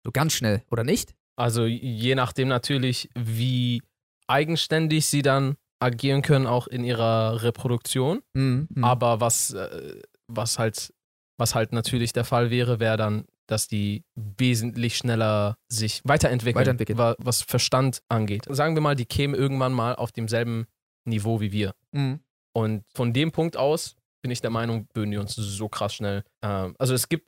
So 0.04 0.12
ganz 0.12 0.34
schnell, 0.34 0.62
oder 0.70 0.84
nicht? 0.84 1.14
Also 1.36 1.64
je 1.64 2.14
nachdem 2.14 2.48
natürlich, 2.48 3.10
wie 3.14 3.82
eigenständig 4.26 5.06
sie 5.06 5.22
dann 5.22 5.56
agieren 5.80 6.22
können, 6.22 6.46
auch 6.46 6.66
in 6.66 6.84
ihrer 6.84 7.42
Reproduktion. 7.42 8.22
Mhm. 8.34 8.68
mhm. 8.74 8.84
Aber 8.84 9.20
was, 9.20 9.52
äh, 9.52 10.00
was 10.28 10.58
halt, 10.58 10.92
was 11.38 11.54
halt 11.54 11.72
natürlich 11.72 12.12
der 12.12 12.24
Fall 12.24 12.50
wäre, 12.50 12.80
wäre 12.80 12.96
dann, 12.96 13.26
dass 13.46 13.68
die 13.68 14.04
wesentlich 14.14 14.96
schneller 14.96 15.56
sich 15.68 16.00
weiterentwickeln, 16.04 16.60
Weiterentwickeln. 16.60 16.98
wa- 16.98 17.16
was 17.18 17.42
Verstand 17.42 18.02
angeht. 18.08 18.44
Sagen 18.48 18.74
wir 18.74 18.80
mal, 18.82 18.94
die 18.96 19.06
kämen 19.06 19.34
irgendwann 19.34 19.72
mal 19.72 19.94
auf 19.94 20.12
demselben 20.12 20.66
Niveau 21.04 21.40
wie 21.40 21.52
wir. 21.52 21.74
Mhm. 21.92 22.20
Und 22.52 22.84
von 22.94 23.12
dem 23.12 23.32
Punkt 23.32 23.56
aus 23.56 23.94
bin 24.22 24.30
ich 24.30 24.40
der 24.40 24.50
Meinung, 24.50 24.88
würden 24.94 25.10
die 25.12 25.18
uns 25.18 25.34
so 25.34 25.68
krass 25.68 25.94
schnell. 25.94 26.24
Ähm, 26.42 26.74
also 26.78 26.94
es 26.94 27.08
gibt, 27.08 27.26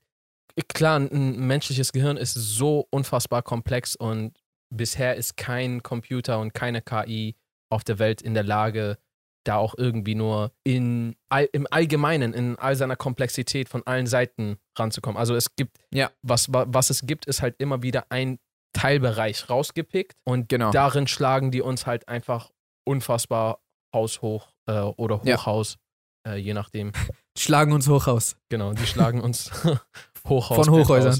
klar, 0.68 0.98
ein 0.98 1.46
menschliches 1.46 1.92
Gehirn 1.92 2.16
ist 2.16 2.34
so 2.34 2.86
unfassbar 2.90 3.42
komplex 3.42 3.94
und 3.94 4.36
bisher 4.74 5.14
ist 5.16 5.36
kein 5.36 5.82
Computer 5.82 6.40
und 6.40 6.54
keine 6.54 6.82
KI 6.82 7.36
auf 7.70 7.84
der 7.84 7.98
Welt 7.98 8.22
in 8.22 8.34
der 8.34 8.42
Lage, 8.44 8.98
da 9.44 9.56
auch 9.56 9.74
irgendwie 9.78 10.14
nur 10.14 10.52
in, 10.64 11.16
all, 11.28 11.48
im 11.52 11.66
Allgemeinen, 11.70 12.34
in 12.34 12.58
all 12.58 12.76
seiner 12.76 12.96
Komplexität 12.96 13.68
von 13.68 13.86
allen 13.86 14.06
Seiten 14.06 14.58
ranzukommen. 14.76 15.16
Also 15.18 15.34
es 15.34 15.54
gibt, 15.56 15.78
Ja. 15.92 16.10
was, 16.22 16.52
wa- 16.52 16.66
was 16.68 16.90
es 16.90 17.02
gibt, 17.06 17.26
ist 17.26 17.40
halt 17.42 17.54
immer 17.58 17.82
wieder 17.82 18.06
ein 18.10 18.38
Teilbereich 18.74 19.48
rausgepickt 19.48 20.18
und 20.24 20.48
Genau. 20.48 20.70
darin 20.70 21.06
schlagen 21.06 21.50
die 21.50 21.62
uns 21.62 21.86
halt 21.86 22.08
einfach 22.08 22.50
unfassbar 22.84 23.60
haushoch 23.94 24.48
äh, 24.66 24.80
oder 24.80 25.20
Ja. 25.24 25.36
Hochhaus, 25.38 25.78
äh, 26.26 26.36
je 26.36 26.52
nachdem. 26.54 26.92
Schlagen 27.38 27.72
uns 27.72 27.88
hoch 27.88 28.06
aus. 28.08 28.36
Genau, 28.48 28.72
die 28.72 28.86
schlagen 28.86 29.20
uns 29.20 29.50
Hochhaus 30.28 30.66
Von 30.66 30.70
Hochhäusern. 30.74 31.18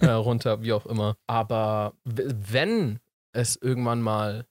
äh, 0.00 0.06
runter, 0.10 0.62
wie 0.62 0.72
auch 0.72 0.84
immer. 0.86 1.16
Aber 1.26 1.94
wenn 2.04 3.00
es 3.32 3.56
irgendwann 3.56 4.02
mal 4.02 4.44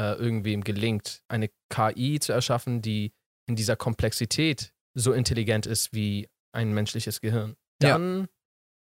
äh, 0.00 0.12
irgendwem 0.14 0.62
gelingt, 0.64 1.22
eine 1.28 1.50
KI 1.70 2.18
zu 2.20 2.32
erschaffen, 2.32 2.82
die 2.82 3.12
in 3.48 3.56
dieser 3.56 3.76
Komplexität 3.76 4.72
so 4.94 5.12
intelligent 5.12 5.66
ist 5.66 5.92
wie 5.92 6.28
ein 6.52 6.72
menschliches 6.72 7.20
Gehirn, 7.20 7.56
Ja. 7.82 7.90
dann 7.90 8.28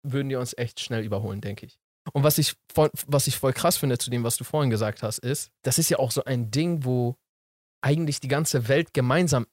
würden 0.03 0.29
die 0.29 0.35
uns 0.35 0.57
echt 0.57 0.79
schnell 0.79 1.03
überholen, 1.03 1.41
denke 1.41 1.65
ich. 1.65 1.77
Und 2.13 2.23
was 2.23 2.37
ich, 2.37 2.55
voll, 2.73 2.89
was 3.07 3.27
ich 3.27 3.37
voll 3.37 3.53
krass 3.53 3.77
finde 3.77 3.97
zu 3.97 4.09
dem, 4.09 4.23
was 4.23 4.37
du 4.37 4.43
vorhin 4.43 4.69
gesagt 4.69 5.03
hast, 5.03 5.19
ist, 5.19 5.51
das 5.63 5.77
ist 5.77 5.89
ja 5.89 5.99
auch 5.99 6.11
so 6.11 6.23
ein 6.23 6.49
Ding, 6.51 6.85
wo 6.85 7.15
eigentlich 7.81 8.19
die 8.19 8.27
ganze 8.29 8.67
Welt 8.67 8.93
gemeinsam 8.93 9.45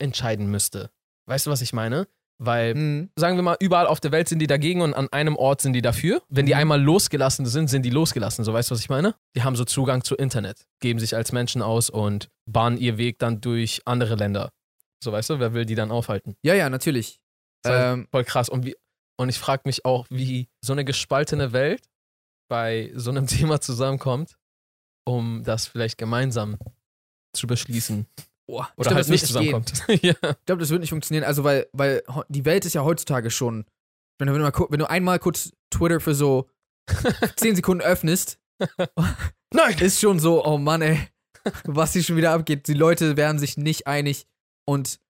entscheiden 0.00 0.50
müsste. 0.50 0.90
Weißt 1.28 1.46
du, 1.46 1.50
was 1.50 1.60
ich 1.62 1.72
meine? 1.72 2.08
Weil 2.38 2.74
Mhm. 2.74 3.10
sagen 3.16 3.36
wir 3.36 3.42
mal, 3.42 3.56
überall 3.60 3.86
auf 3.86 4.00
der 4.00 4.10
Welt 4.12 4.28
sind 4.28 4.40
die 4.40 4.46
dagegen 4.46 4.80
und 4.82 4.92
an 4.94 5.08
einem 5.12 5.36
Ort 5.36 5.60
sind 5.62 5.72
die 5.72 5.82
dafür. 5.82 6.20
Wenn 6.28 6.46
die 6.46 6.52
Mhm. 6.54 6.58
einmal 6.60 6.82
losgelassen 6.82 7.46
sind, 7.46 7.68
sind 7.68 7.82
die 7.82 7.90
losgelassen. 7.90 8.44
So 8.44 8.52
weißt 8.52 8.70
du, 8.70 8.74
was 8.74 8.80
ich 8.80 8.88
meine? 8.88 9.14
Die 9.36 9.42
haben 9.44 9.54
so 9.56 9.64
Zugang 9.64 10.02
zu 10.02 10.16
Internet, 10.16 10.66
geben 10.80 10.98
sich 10.98 11.14
als 11.14 11.30
Menschen 11.32 11.62
aus 11.62 11.90
und 11.90 12.28
bahnen 12.46 12.76
ihr 12.78 12.98
Weg 12.98 13.18
dann 13.20 13.40
durch 13.40 13.82
andere 13.84 14.16
Länder. 14.16 14.50
So 15.02 15.12
weißt 15.12 15.30
du, 15.30 15.38
wer 15.38 15.54
will 15.54 15.64
die 15.64 15.74
dann 15.76 15.90
aufhalten? 15.92 16.34
Ja, 16.42 16.54
ja, 16.54 16.68
natürlich. 16.70 17.20
Ist 17.64 17.70
Ähm, 17.72 18.08
voll 18.10 18.24
krass. 18.24 18.48
Und 18.48 18.66
wie, 18.66 18.74
Und 19.16 19.28
ich 19.28 19.38
frage 19.38 19.62
mich 19.66 19.84
auch, 19.84 20.06
wie 20.10 20.48
so 20.60 20.72
eine 20.72 20.84
gespaltene 20.84 21.52
Welt 21.52 21.82
bei 22.50 22.90
so 22.96 23.10
einem 23.10 23.26
Thema 23.56 23.60
zusammenkommt, 23.60 24.34
um 25.06 25.44
das 25.44 25.68
vielleicht 25.68 25.98
gemeinsam 25.98 26.56
zu 27.32 27.46
beschließen. 27.46 28.06
Boah, 28.46 28.68
Oder 28.76 28.90
glaub, 28.90 28.96
halt 28.96 29.08
nicht 29.08 29.26
zusammenkommt. 29.26 29.84
ja. 29.88 30.12
Ich 30.12 30.44
glaube, 30.46 30.60
das 30.60 30.70
wird 30.70 30.80
nicht 30.80 30.90
funktionieren. 30.90 31.24
Also, 31.24 31.44
weil, 31.44 31.66
weil 31.72 32.02
die 32.28 32.44
Welt 32.44 32.64
ist 32.64 32.74
ja 32.74 32.84
heutzutage 32.84 33.30
schon. 33.30 33.64
Wenn 34.18 34.28
du, 34.28 34.34
wenn 34.34 34.42
du, 34.42 34.66
wenn 34.70 34.78
du 34.78 34.88
einmal 34.88 35.18
kurz 35.18 35.52
Twitter 35.70 36.00
für 36.00 36.14
so 36.14 36.48
10 37.36 37.56
Sekunden 37.56 37.82
öffnest, 37.82 38.38
Nein! 39.52 39.78
ist 39.80 40.00
schon 40.00 40.20
so, 40.20 40.44
oh 40.44 40.58
Mann, 40.58 40.82
ey, 40.82 40.98
was 41.64 41.92
hier 41.92 42.02
schon 42.02 42.16
wieder 42.16 42.32
abgeht. 42.32 42.68
Die 42.68 42.74
Leute 42.74 43.16
werden 43.16 43.38
sich 43.38 43.56
nicht 43.56 43.86
einig. 43.86 44.26
Und 44.66 45.00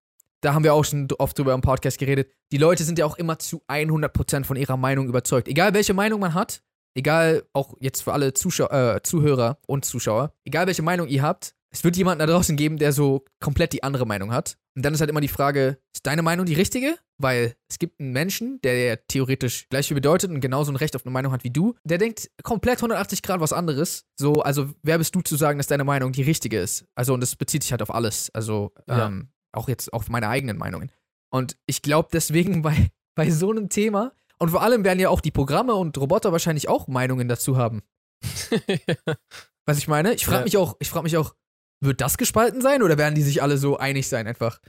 da 0.40 0.54
haben 0.54 0.64
wir 0.64 0.74
auch 0.74 0.84
schon 0.84 1.08
oft 1.18 1.38
drüber 1.38 1.54
im 1.54 1.60
Podcast 1.60 1.98
geredet. 1.98 2.30
Die 2.52 2.58
Leute 2.58 2.84
sind 2.84 2.98
ja 2.98 3.06
auch 3.06 3.16
immer 3.16 3.38
zu 3.38 3.62
100% 3.68 4.44
von 4.44 4.56
ihrer 4.56 4.76
Meinung 4.76 5.08
überzeugt. 5.08 5.48
Egal 5.48 5.74
welche 5.74 5.94
Meinung 5.94 6.20
man 6.20 6.34
hat, 6.34 6.62
egal 6.94 7.44
auch 7.52 7.74
jetzt 7.80 8.02
für 8.02 8.12
alle 8.12 8.34
Zuschau 8.34 8.68
äh, 8.68 9.02
Zuhörer 9.02 9.58
und 9.66 9.84
Zuschauer, 9.84 10.34
egal 10.44 10.66
welche 10.66 10.82
Meinung 10.82 11.08
ihr 11.08 11.22
habt, 11.22 11.54
es 11.74 11.82
wird 11.84 11.96
jemanden 11.96 12.20
da 12.20 12.26
draußen 12.26 12.56
geben, 12.56 12.78
der 12.78 12.92
so 12.92 13.24
komplett 13.40 13.72
die 13.72 13.82
andere 13.82 14.06
Meinung 14.06 14.32
hat. 14.32 14.56
Und 14.76 14.84
dann 14.84 14.94
ist 14.94 15.00
halt 15.00 15.10
immer 15.10 15.20
die 15.20 15.28
Frage, 15.28 15.78
ist 15.94 16.06
deine 16.06 16.22
Meinung 16.22 16.46
die 16.46 16.54
richtige? 16.54 16.96
Weil 17.18 17.54
es 17.68 17.78
gibt 17.78 18.00
einen 18.00 18.12
Menschen, 18.12 18.60
der, 18.62 19.06
theoretisch 19.06 19.68
gleich 19.68 19.88
viel 19.88 19.94
bedeutet 19.96 20.30
und 20.30 20.40
genauso 20.40 20.72
ein 20.72 20.76
Recht 20.76 20.96
auf 20.96 21.04
eine 21.04 21.12
Meinung 21.12 21.32
hat 21.32 21.44
wie 21.44 21.50
du, 21.50 21.74
der 21.84 21.98
denkt 21.98 22.30
komplett 22.42 22.78
180 22.78 23.22
Grad 23.22 23.40
was 23.40 23.52
anderes. 23.52 24.04
So, 24.18 24.34
also 24.42 24.70
wer 24.82 24.98
bist 24.98 25.14
du 25.14 25.20
zu 25.20 25.36
sagen, 25.36 25.58
dass 25.58 25.66
deine 25.66 25.84
Meinung 25.84 26.12
die 26.12 26.22
richtige 26.22 26.58
ist? 26.58 26.86
Also, 26.94 27.12
und 27.14 27.20
das 27.20 27.36
bezieht 27.36 27.62
sich 27.62 27.72
halt 27.72 27.82
auf 27.82 27.92
alles. 27.94 28.30
Also, 28.34 28.72
Ja. 28.88 29.06
ähm, 29.06 29.28
auch 29.52 29.68
jetzt 29.68 29.92
auf 29.92 30.08
meine 30.08 30.28
eigenen 30.28 30.56
Meinungen. 30.58 30.90
Und 31.30 31.56
ich 31.66 31.82
glaube 31.82 32.08
deswegen 32.12 32.62
bei, 32.62 32.90
bei 33.16 33.30
so 33.30 33.50
einem 33.50 33.68
Thema, 33.68 34.12
und 34.40 34.50
vor 34.50 34.62
allem 34.62 34.84
werden 34.84 34.98
ja 34.98 35.08
auch 35.08 35.20
die 35.20 35.30
Programme 35.30 35.74
und 35.74 35.96
Roboter 35.96 36.32
wahrscheinlich 36.32 36.68
auch 36.68 36.88
Meinungen 36.88 37.28
dazu 37.28 37.56
haben. 37.56 37.82
Was 39.66 39.78
ich 39.78 39.88
meine? 39.88 40.12
Ich 40.14 40.24
frage 40.26 40.38
Ja. 40.38 40.44
mich 40.44 40.56
auch, 40.56 40.76
ich 40.80 40.90
frage 40.90 41.04
mich 41.04 41.16
auch, 41.16 41.34
wird 41.84 42.00
das 42.00 42.16
gespalten 42.18 42.60
sein 42.62 42.82
oder 42.82 42.98
werden 42.98 43.14
die 43.14 43.22
sich 43.22 43.42
alle 43.42 43.58
so 43.58 43.76
einig 43.78 44.08
sein 44.08 44.26
einfach? 44.26 44.58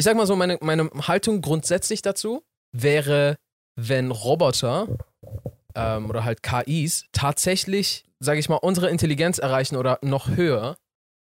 Ich 0.00 0.04
sag 0.04 0.16
mal 0.16 0.26
so, 0.28 0.36
meine, 0.36 0.58
meine 0.60 0.88
Haltung 1.08 1.40
grundsätzlich 1.40 2.02
dazu 2.02 2.44
wäre, 2.72 3.36
wenn 3.74 4.12
Roboter 4.12 4.86
ähm, 5.74 6.08
oder 6.08 6.22
halt 6.24 6.44
KIs 6.44 7.06
tatsächlich, 7.10 8.04
sage 8.20 8.38
ich 8.38 8.48
mal, 8.48 8.56
unsere 8.56 8.90
Intelligenz 8.90 9.38
erreichen 9.38 9.74
oder 9.76 9.98
noch 10.02 10.28
höher 10.28 10.76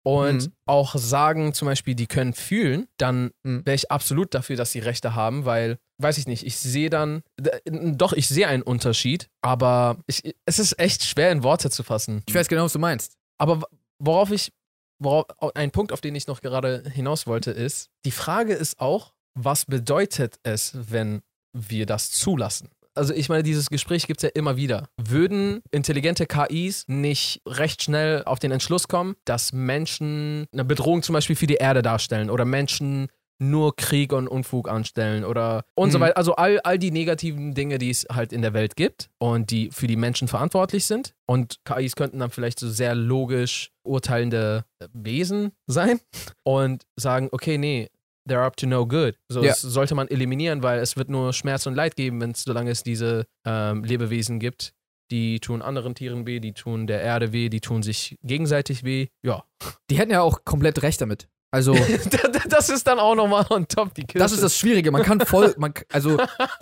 und 0.04 0.44
Mhm. 0.48 0.54
auch 0.68 0.96
sagen, 0.96 1.54
zum 1.54 1.66
Beispiel, 1.68 1.96
die 1.96 2.08
können 2.08 2.34
fühlen, 2.34 2.88
dann 2.98 3.32
Mhm. 3.44 3.66
wäre 3.66 3.76
ich 3.76 3.92
absolut 3.92 4.34
dafür, 4.34 4.56
dass 4.56 4.72
sie 4.72 4.80
Rechte 4.80 5.16
haben, 5.16 5.44
weil, 5.44 5.78
weiß 6.02 6.18
ich 6.18 6.26
nicht, 6.28 6.46
ich 6.46 6.58
sehe 6.58 6.90
dann, 6.90 7.24
doch, 7.66 8.14
ich 8.14 8.30
sehe 8.30 8.48
einen 8.48 8.64
Unterschied, 8.64 9.28
aber 9.42 9.98
ich, 10.08 10.34
es 10.46 10.60
ist 10.60 10.80
echt 10.80 11.04
schwer 11.04 11.32
in 11.34 11.44
Worte 11.44 11.70
zu 11.70 11.84
fassen. 11.84 12.24
Ich 12.26 12.34
weiß 12.34 12.48
genau, 12.48 12.64
was 12.64 12.74
du 12.74 12.80
meinst. 12.80 13.18
Aber 13.42 13.64
worauf 13.98 14.30
ich, 14.30 14.54
worauf, 15.00 15.26
ein 15.56 15.72
Punkt, 15.72 15.92
auf 15.92 16.00
den 16.00 16.14
ich 16.14 16.28
noch 16.28 16.42
gerade 16.42 16.84
hinaus 16.94 17.26
wollte, 17.26 17.50
ist, 17.50 17.90
die 18.06 18.12
Frage 18.12 18.54
ist 18.54 18.80
auch, 18.80 19.14
was 19.34 19.66
bedeutet 19.66 20.36
es, 20.44 20.74
wenn 20.76 21.24
wir 21.52 21.88
das 21.88 22.12
zulassen? 22.12 22.70
Also 22.94 23.16
ich 23.16 23.30
meine, 23.30 23.42
dieses 23.42 23.72
Gespräch 23.72 24.06
gibt 24.06 24.20
es 24.20 24.30
ja 24.30 24.30
immer 24.36 24.58
wieder. 24.58 24.90
Würden 24.98 25.64
intelligente 25.72 26.28
KIs 26.28 26.84
nicht 26.88 27.42
recht 27.48 27.82
schnell 27.82 28.24
auf 28.26 28.38
den 28.38 28.52
Entschluss 28.52 28.88
kommen, 28.88 29.16
dass 29.26 29.54
Menschen 29.54 30.46
eine 30.52 30.66
Bedrohung 30.66 31.02
zum 31.02 31.14
Beispiel 31.14 31.36
für 31.36 31.48
die 31.48 31.56
Erde 31.56 31.82
darstellen 31.82 32.30
oder 32.30 32.46
Menschen 32.46 33.08
nur 33.42 33.76
Krieg 33.76 34.14
und 34.14 34.28
Unfug 34.28 34.70
anstellen 34.70 35.26
oder 35.26 35.64
und 35.76 35.92
so 35.92 35.98
Mhm. 35.98 36.04
weiter. 36.04 36.18
Also 36.18 36.36
all, 36.36 36.60
all 36.60 36.78
die 36.78 36.92
negativen 36.92 37.54
Dinge, 37.56 37.78
die 37.80 37.90
es 37.90 38.06
halt 38.12 38.32
in 38.34 38.42
der 38.44 38.54
Welt 38.54 38.76
gibt 38.76 39.10
und 39.18 39.50
die 39.50 39.72
für 39.72 39.88
die 39.88 39.96
Menschen 39.96 40.28
verantwortlich 40.28 40.86
sind. 40.86 41.14
Und 41.28 41.58
KIs 41.66 41.96
könnten 41.96 42.20
dann 42.20 42.30
vielleicht 42.30 42.60
so 42.60 42.70
sehr 42.70 42.94
logisch 42.94 43.72
urteilende 43.84 44.64
Wesen 44.94 45.52
sein 45.68 46.00
und 46.44 46.84
sagen, 46.96 47.30
okay, 47.32 47.58
nee, 47.58 47.90
they're 48.30 48.46
up 48.46 48.56
to 48.58 48.68
no 48.68 48.86
good. 48.86 49.18
So, 49.30 49.42
Ja. 49.42 49.50
das 49.50 49.62
sollte 49.62 49.96
man 49.96 50.08
eliminieren, 50.08 50.62
weil 50.62 50.80
es 50.80 50.96
wird 50.96 51.10
nur 51.10 51.34
Schmerz 51.34 51.66
und 51.66 51.74
Leid 51.76 51.96
geben, 51.96 52.22
wenn 52.22 52.32
es, 52.32 52.44
solange 52.44 52.70
es 52.72 52.84
diese 52.84 53.26
ähm, 53.46 53.84
Lebewesen 53.84 54.40
gibt. 54.40 54.74
Die 55.10 55.40
tun 55.40 55.62
anderen 55.62 55.94
Tieren 55.96 56.26
weh, 56.26 56.40
die 56.40 56.54
tun 56.54 56.88
der 56.88 57.02
Erde 57.02 57.34
weh, 57.34 57.50
die 57.50 57.60
tun 57.60 57.84
sich 57.84 58.18
gegenseitig 58.24 58.84
weh. 58.86 59.08
Ja. 59.24 59.44
Die 59.90 59.98
hätten 59.98 60.12
ja 60.12 60.22
auch 60.22 60.46
komplett 60.46 60.84
recht 60.84 61.02
damit. 61.02 61.28
Also, 61.54 61.74
das 62.50 62.70
ist 62.70 62.88
dann 62.88 62.98
auch 62.98 63.14
nochmal 63.14 63.46
on 63.50 63.68
top 63.68 63.94
die 63.94 64.04
Kirsche. 64.04 64.20
das 64.20 64.32
ist 64.32 64.42
das 64.42 64.58
Schwierige. 64.58 64.90
Man 64.92 65.04
kann 65.04 65.20
voll, 65.20 65.54
man, 65.58 65.74
also, 65.92 66.18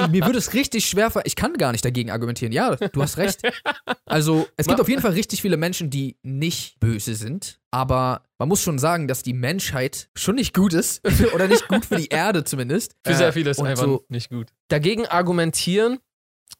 mir 0.10 0.26
würde 0.26 0.40
es 0.40 0.54
richtig 0.54 0.86
schwer, 0.88 1.12
ver- 1.12 1.26
ich 1.26 1.36
kann 1.36 1.54
gar 1.54 1.72
nicht 1.72 1.86
dagegen 1.86 2.10
argumentieren. 2.10 2.52
Ja, 2.52 2.76
du 2.76 3.02
hast 3.02 3.18
recht. 3.18 3.40
Also, 4.06 4.48
es 4.58 4.66
gibt 4.66 4.82
auf 4.82 4.90
jeden 4.90 5.02
Fall 5.02 5.12
richtig 5.12 5.42
viele 5.44 5.58
Menschen, 5.58 5.90
die 5.92 6.18
nicht 6.24 6.80
böse 6.80 7.14
sind. 7.14 7.60
Aber 7.72 8.24
man 8.40 8.48
muss 8.50 8.64
schon 8.64 8.80
sagen, 8.80 9.08
dass 9.08 9.22
die 9.22 9.34
Menschheit 9.34 10.10
schon 10.16 10.36
nicht 10.36 10.56
gut 10.56 10.74
ist. 10.74 11.02
Oder 11.36 11.48
nicht 11.48 11.68
gut 11.68 11.86
für 11.86 11.98
die 11.98 12.08
Erde 12.08 12.44
zumindest. 12.44 12.96
Für 13.06 13.14
Äh, 13.14 13.16
sehr 13.16 13.34
viele 13.34 13.52
ist 13.52 13.60
und 13.60 13.68
einfach 13.68 13.84
so, 13.86 14.06
nicht 14.10 14.32
gut. 14.32 14.48
Dagegen 14.70 15.06
argumentieren, 15.06 16.00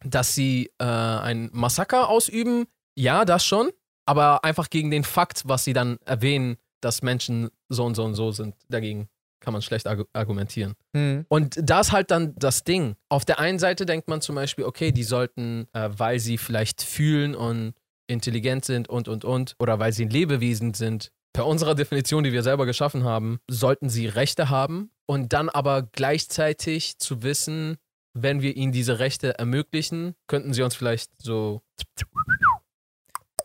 dass 0.06 0.36
sie 0.36 0.70
äh, 0.78 0.84
ein 0.86 1.50
Massaker 1.52 2.10
ausüben, 2.10 2.68
ja, 2.96 3.26
das 3.26 3.44
schon. 3.44 3.72
Aber 4.06 4.44
einfach 4.44 4.70
gegen 4.70 4.92
den 4.92 5.04
Fakt, 5.04 5.44
was 5.46 5.64
sie 5.64 5.74
dann 5.74 5.98
erwähnen, 6.06 6.58
dass 6.82 7.02
Menschen 7.02 7.50
so 7.70 7.86
und 7.86 7.96
so 7.96 8.04
und 8.04 8.16
so 8.16 8.32
sind, 8.32 8.56
dagegen 8.70 9.10
kann 9.42 9.54
man 9.54 9.62
schlecht 9.62 9.88
argu 9.88 10.04
argumentieren. 10.14 10.74
hm. 10.96 11.26
Und 11.30 11.58
da 11.62 11.80
ist 11.80 11.92
halt 11.92 12.12
dann 12.12 12.36
das 12.36 12.64
Ding. 12.64 12.96
Auf 13.08 13.24
der 13.24 13.40
einen 13.40 13.58
Seite 13.58 13.86
denkt 13.86 14.08
man 14.08 14.22
zum 14.22 14.36
Beispiel, 14.36 14.66
okay, 14.66 14.92
die 14.92 15.04
sollten, 15.04 15.68
äh, 15.74 15.90
weil 15.92 16.20
sie 16.20 16.38
vielleicht 16.38 16.82
fühlen 16.82 17.36
und 17.36 17.74
intelligent 18.08 18.66
sind 18.66 18.90
und, 18.90 19.08
und, 19.08 19.24
und, 19.24 19.56
oder 19.60 19.80
weil 19.80 19.94
sie 19.94 20.06
ein 20.06 20.10
Lebewesen 20.10 20.74
sind, 20.74 21.12
per 21.34 21.46
unserer 21.46 21.76
Definition, 21.76 22.24
die 22.24 22.34
wir 22.34 22.44
selber 22.44 22.66
geschaffen 22.66 23.04
haben, 23.04 23.40
sollten 23.50 23.90
sie 23.90 24.08
Rechte 24.08 24.50
haben 24.50 24.92
und 25.06 25.32
dann 25.32 25.48
aber 25.48 25.84
gleichzeitig 25.84 26.98
zu 26.98 27.24
wissen, 27.24 27.78
wenn 28.14 28.42
wir 28.42 28.56
ihnen 28.56 28.72
diese 28.72 29.00
Rechte 29.00 29.38
ermöglichen, 29.38 30.16
könnten 30.28 30.54
sie 30.54 30.64
uns 30.64 30.76
vielleicht 30.76 31.12
so. 31.22 31.62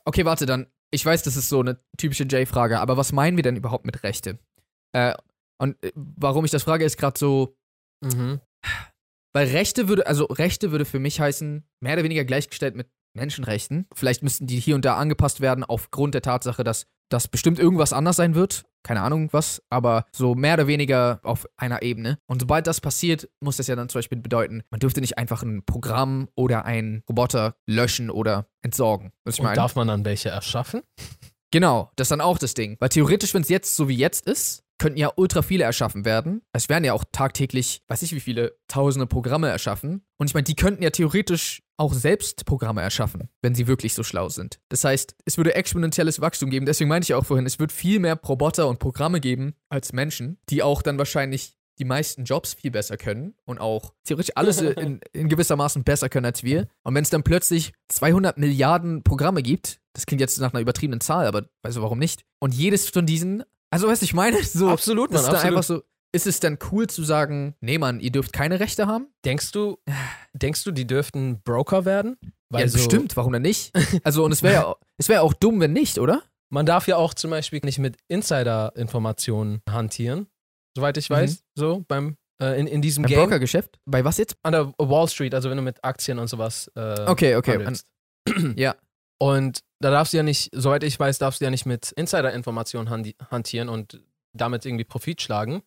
Okay, 0.04 0.24
warte, 0.24 0.46
dann. 0.46 0.66
Ich 0.94 1.04
weiß, 1.04 1.24
das 1.24 1.36
ist 1.36 1.48
so 1.48 1.58
eine 1.58 1.80
typische 1.98 2.24
Jay-Frage, 2.28 2.78
aber 2.78 2.96
was 2.96 3.10
meinen 3.10 3.36
wir 3.36 3.42
denn 3.42 3.56
überhaupt 3.56 3.84
mit 3.84 4.04
Rechte? 4.04 4.38
Äh, 4.92 5.14
und 5.58 5.82
äh, 5.82 5.90
warum 5.96 6.44
ich 6.44 6.52
das 6.52 6.62
frage, 6.62 6.84
ist 6.84 6.96
gerade 6.98 7.18
so, 7.18 7.56
Mhm. 8.04 8.40
weil 9.34 9.48
Rechte 9.48 9.88
würde, 9.88 10.06
also 10.06 10.26
Rechte 10.26 10.70
würde 10.70 10.84
für 10.84 11.00
mich 11.00 11.18
heißen, 11.20 11.66
mehr 11.80 11.94
oder 11.94 12.04
weniger 12.04 12.24
gleichgestellt 12.24 12.76
mit 12.76 12.88
Menschenrechten. 13.14 13.86
Vielleicht 13.94 14.22
müssten 14.22 14.46
die 14.46 14.58
hier 14.60 14.74
und 14.74 14.84
da 14.84 14.96
angepasst 14.96 15.40
werden 15.40 15.64
aufgrund 15.64 16.14
der 16.14 16.22
Tatsache, 16.22 16.64
dass 16.64 16.86
das 17.08 17.28
bestimmt 17.28 17.58
irgendwas 17.58 17.92
anders 17.92 18.16
sein 18.16 18.34
wird. 18.34 18.64
Keine 18.82 19.00
Ahnung 19.00 19.28
was, 19.32 19.62
aber 19.70 20.04
so 20.12 20.34
mehr 20.34 20.54
oder 20.54 20.66
weniger 20.66 21.20
auf 21.22 21.46
einer 21.56 21.82
Ebene. 21.82 22.18
Und 22.26 22.40
sobald 22.40 22.66
das 22.66 22.80
passiert, 22.80 23.30
muss 23.40 23.56
das 23.56 23.66
ja 23.66 23.76
dann 23.76 23.88
zum 23.88 24.00
Beispiel 24.00 24.18
bedeuten, 24.20 24.62
man 24.70 24.80
dürfte 24.80 25.00
nicht 25.00 25.16
einfach 25.16 25.42
ein 25.42 25.64
Programm 25.64 26.28
oder 26.34 26.64
einen 26.66 27.02
Roboter 27.08 27.56
löschen 27.66 28.10
oder 28.10 28.46
entsorgen. 28.62 29.12
Was 29.24 29.36
ich 29.36 29.40
Und 29.40 29.44
meine? 29.46 29.56
darf 29.56 29.74
man 29.74 29.88
dann 29.88 30.04
welche 30.04 30.28
erschaffen? 30.28 30.82
Genau, 31.50 31.92
das 31.96 32.06
ist 32.06 32.10
dann 32.10 32.20
auch 32.20 32.38
das 32.38 32.54
Ding. 32.54 32.76
Weil 32.80 32.88
theoretisch, 32.88 33.32
wenn 33.32 33.42
es 33.42 33.48
jetzt 33.48 33.76
so 33.76 33.88
wie 33.88 33.96
jetzt 33.96 34.26
ist, 34.26 34.63
könnten 34.78 34.98
ja 34.98 35.12
ultra 35.16 35.42
viele 35.42 35.64
erschaffen 35.64 36.04
werden. 36.04 36.42
Es 36.52 36.68
werden 36.68 36.84
ja 36.84 36.92
auch 36.92 37.04
tagtäglich, 37.12 37.82
weiß 37.88 38.02
ich 38.02 38.14
wie 38.14 38.20
viele, 38.20 38.56
tausende 38.68 39.06
Programme 39.06 39.48
erschaffen. 39.48 40.04
Und 40.18 40.28
ich 40.28 40.34
meine, 40.34 40.44
die 40.44 40.56
könnten 40.56 40.82
ja 40.82 40.90
theoretisch 40.90 41.62
auch 41.76 41.92
selbst 41.92 42.44
Programme 42.44 42.82
erschaffen, 42.82 43.28
wenn 43.42 43.54
sie 43.54 43.66
wirklich 43.66 43.94
so 43.94 44.02
schlau 44.02 44.28
sind. 44.28 44.60
Das 44.68 44.84
heißt, 44.84 45.16
es 45.24 45.36
würde 45.36 45.54
exponentielles 45.54 46.20
Wachstum 46.20 46.50
geben. 46.50 46.66
Deswegen 46.66 46.88
meinte 46.88 47.06
ich 47.06 47.14
auch 47.14 47.24
vorhin, 47.24 47.46
es 47.46 47.58
wird 47.58 47.72
viel 47.72 47.98
mehr 47.98 48.20
Roboter 48.20 48.68
und 48.68 48.78
Programme 48.78 49.20
geben 49.20 49.54
als 49.68 49.92
Menschen, 49.92 50.38
die 50.50 50.62
auch 50.62 50.82
dann 50.82 50.98
wahrscheinlich 50.98 51.56
die 51.78 51.84
meisten 51.84 52.24
Jobs 52.24 52.54
viel 52.54 52.70
besser 52.70 52.96
können 52.96 53.34
und 53.44 53.58
auch 53.58 53.92
theoretisch 54.04 54.36
alles 54.36 54.60
in, 54.60 55.00
in 55.12 55.28
gewissermaßen 55.28 55.84
besser 55.84 56.08
können 56.08 56.26
als 56.26 56.42
wir. 56.42 56.68
Und 56.82 56.94
wenn 56.94 57.02
es 57.02 57.10
dann 57.10 57.24
plötzlich 57.24 57.72
200 57.88 58.38
Milliarden 58.38 59.02
Programme 59.02 59.42
gibt, 59.42 59.80
das 59.92 60.06
klingt 60.06 60.20
jetzt 60.20 60.38
nach 60.40 60.52
einer 60.52 60.60
übertriebenen 60.60 61.00
Zahl, 61.00 61.26
aber 61.26 61.48
weißt 61.62 61.76
du 61.76 61.82
warum 61.82 61.98
nicht? 61.98 62.24
Und 62.38 62.54
jedes 62.54 62.88
von 62.88 63.06
diesen, 63.06 63.44
also 63.74 63.88
weißt 63.88 64.02
du, 64.02 64.04
ich 64.04 64.14
meine, 64.14 64.42
so, 64.42 64.68
Absolut, 64.68 65.10
Mann, 65.10 65.20
ist 65.22 65.28
absolut. 65.28 65.46
einfach 65.46 65.62
so, 65.62 65.82
ist 66.14 66.26
es 66.28 66.38
dann 66.40 66.58
cool 66.70 66.86
zu 66.86 67.02
sagen, 67.02 67.56
nee 67.60 67.76
Mann, 67.78 67.98
ihr 68.00 68.10
dürft 68.12 68.32
keine 68.32 68.60
Rechte 68.60 68.86
haben? 68.86 69.08
Denkst 69.24 69.50
du, 69.52 69.78
denkst 70.32 70.64
du, 70.64 70.70
die 70.70 70.86
dürften 70.86 71.42
Broker 71.42 71.84
werden? 71.84 72.16
ja, 72.52 72.68
so- 72.68 72.78
bestimmt, 72.78 73.16
warum 73.16 73.32
denn 73.32 73.42
nicht? 73.42 73.72
Also, 74.04 74.24
und 74.24 74.32
es 74.32 74.42
wäre 74.42 74.54
ja, 74.54 74.74
es 74.98 75.08
wäre 75.08 75.22
auch 75.22 75.32
dumm, 75.34 75.60
wenn 75.60 75.72
nicht, 75.72 75.98
oder? 75.98 76.22
Man 76.52 76.66
darf 76.66 76.86
ja 76.86 76.96
auch 76.96 77.14
zum 77.14 77.30
Beispiel 77.30 77.60
nicht 77.64 77.78
mit 77.80 77.96
Insider-Informationen 78.08 79.60
hantieren, 79.68 80.26
soweit 80.76 80.96
ich 80.96 81.10
weiß, 81.10 81.42
so 81.58 81.84
beim 81.88 82.16
äh, 82.40 82.58
in, 82.60 82.66
in 82.66 82.80
diesem 82.82 83.02
Beim 83.02 83.10
Game. 83.10 83.20
Brokergeschäft? 83.20 83.78
Bei 83.86 84.04
was 84.04 84.18
jetzt? 84.18 84.36
An 84.42 84.52
der 84.52 84.72
Wall 84.78 85.08
Street, 85.08 85.34
also 85.34 85.50
wenn 85.50 85.56
du 85.56 85.62
mit 85.62 85.82
Aktien 85.82 86.18
und 86.18 86.28
sowas 86.28 86.70
äh, 86.76 87.00
Okay, 87.08 87.36
okay. 87.36 87.54
handelst. 87.64 87.86
Ja. 88.56 88.74
Und 89.18 89.60
da 89.80 89.90
darfst 89.90 90.12
du 90.12 90.16
ja 90.18 90.22
nicht, 90.22 90.50
soweit 90.52 90.82
ich 90.82 90.98
weiß, 90.98 91.18
darfst 91.18 91.40
du 91.40 91.44
ja 91.44 91.50
nicht 91.50 91.66
mit 91.66 91.92
Insider-Informationen 91.92 93.14
hantieren 93.30 93.68
und 93.68 94.00
damit 94.32 94.64
irgendwie 94.66 94.84
Profit 94.84 95.20
schlagen. 95.22 95.62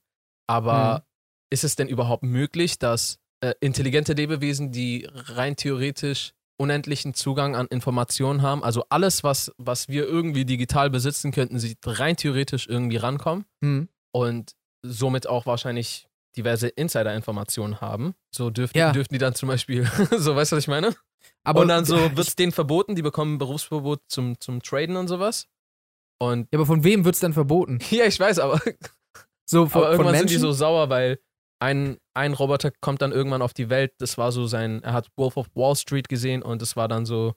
Aber 0.48 1.00
Mhm. 1.00 1.04
ist 1.52 1.64
es 1.64 1.76
denn 1.76 1.88
überhaupt 1.88 2.24
möglich, 2.24 2.80
dass 2.80 3.20
äh, 3.42 3.54
intelligente 3.60 4.14
Lebewesen, 4.14 4.72
die 4.72 5.08
rein 5.12 5.56
theoretisch 5.56 6.34
unendlichen 6.60 7.14
Zugang 7.14 7.56
an 7.56 7.68
Informationen 7.68 8.42
haben. 8.42 8.64
Also 8.64 8.84
alles, 8.90 9.24
was, 9.24 9.52
was 9.58 9.88
wir 9.90 10.06
irgendwie 10.08 10.44
digital 10.44 10.90
besitzen, 10.90 11.32
könnten 11.32 11.60
sie 11.60 11.78
rein 11.86 12.18
theoretisch 12.18 12.68
irgendwie 12.68 12.98
rankommen 12.98 13.46
Hm. 13.64 13.90
und 14.12 14.54
somit 14.84 15.28
auch 15.28 15.46
wahrscheinlich 15.46 16.08
diverse 16.38 16.68
Insider-Informationen 16.68 17.82
haben. 17.82 18.14
So 18.34 18.50
dürften, 18.50 18.78
Ja. 18.78 18.92
dürften 18.92 19.14
die 19.16 19.20
dann 19.20 19.36
zum 19.36 19.48
Beispiel, 19.50 19.84
so 20.18 20.36
weißt 20.36 20.52
du, 20.52 20.56
was 20.56 20.64
ich 20.64 20.68
meine? 20.68 20.96
Aber 21.44 21.62
und 21.62 21.68
dann 21.68 21.84
so 21.86 21.96
wird 22.16 22.28
es 22.28 22.36
denen 22.36 22.52
verboten, 22.52 22.96
die 22.96 23.02
bekommen 23.02 23.38
Berufsverbot 23.38 24.02
zum, 24.08 24.40
zum 24.40 24.62
Traden 24.62 24.96
und 24.96 25.08
sowas. 25.08 25.48
Und 26.20 26.48
Ja, 26.52 26.60
aber 26.60 26.66
von 26.66 26.84
wem 26.84 27.06
wird's 27.06 27.20
denn 27.20 27.34
verboten? 27.34 27.80
ja, 27.90 28.06
ich 28.06 28.20
weiß, 28.20 28.40
aber, 28.40 28.62
So 29.50 29.68
von, 29.68 29.84
aber 29.84 29.92
irgendwann 29.92 30.16
sind 30.18 30.30
die 30.30 30.38
so 30.38 30.52
sauer, 30.52 30.90
weil 30.90 31.20
ein, 31.60 31.98
ein 32.14 32.34
Roboter 32.34 32.72
kommt 32.82 33.02
dann 33.02 33.12
irgendwann 33.12 33.42
auf 33.42 33.54
die 33.54 33.70
Welt. 33.70 33.94
Das 34.00 34.18
war 34.18 34.32
so 34.32 34.46
sein, 34.46 34.84
er 34.84 34.94
hat 34.94 35.08
Wolf 35.16 35.38
of 35.38 35.48
Wall 35.56 35.76
Street 35.76 36.08
gesehen 36.10 36.44
und 36.44 36.62
es 36.62 36.76
war 36.76 36.88
dann 36.88 37.06
so 37.06 37.34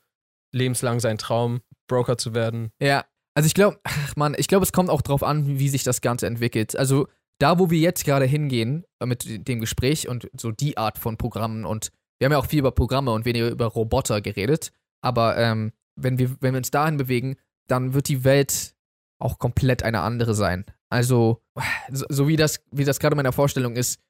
lebenslang 0.53 1.01
sein 1.01 1.17
Traum, 1.19 1.61
Broker 1.89 2.19
zu 2.19 2.35
werden. 2.35 2.73
Ja, 2.83 3.05
also 3.35 3.47
ich 3.47 3.55
glaube, 3.55 3.79
ach 3.85 4.17
man, 4.17 4.35
ich 4.37 4.49
glaube, 4.49 4.65
es 4.65 4.73
kommt 4.73 4.91
auch 4.91 5.03
drauf 5.03 5.23
an, 5.23 5.59
wie 5.59 5.69
sich 5.69 5.85
das 5.85 6.01
Ganze 6.01 6.27
entwickelt. 6.27 6.77
Also 6.77 7.07
da, 7.41 7.59
wo 7.59 7.71
wir 7.71 7.79
jetzt 7.79 8.05
gerade 8.05 8.27
hingehen 8.27 8.85
äh, 9.01 9.07
mit 9.07 9.49
dem 9.49 9.61
Gespräch 9.61 10.09
und 10.09 10.31
so 10.37 10.53
die 10.53 10.77
Art 10.77 10.99
von 10.99 11.17
Programmen 11.17 11.65
und 11.65 11.91
wir 12.19 12.27
haben 12.27 12.33
ja 12.33 12.39
auch 12.39 12.47
viel 12.47 12.59
über 12.59 12.73
Programme 12.73 13.13
und 13.13 13.25
weniger 13.25 13.49
über 13.49 13.67
Roboter 13.67 14.21
geredet, 14.21 14.73
aber 15.03 15.37
ähm, 15.39 15.73
wenn, 15.97 16.19
wir, 16.19 16.37
wenn 16.41 16.55
wir 16.55 16.59
uns 16.59 16.71
dahin 16.71 16.97
bewegen, 16.97 17.37
dann 17.67 17.95
wird 17.95 18.09
die 18.09 18.25
Welt 18.25 18.75
auch 19.19 19.39
komplett 19.39 19.83
eine 19.83 20.01
andere 20.01 20.35
sein. 20.35 20.65
Also, 20.91 21.43
so, 21.91 22.05
so 22.09 22.29
wie 22.29 22.37
das, 22.37 22.61
wie 22.73 22.85
das 22.85 22.99
gerade 22.99 23.15
in 23.15 23.19
meiner 23.19 23.33
Vorstellung 23.33 23.77
ist, 23.77 24.01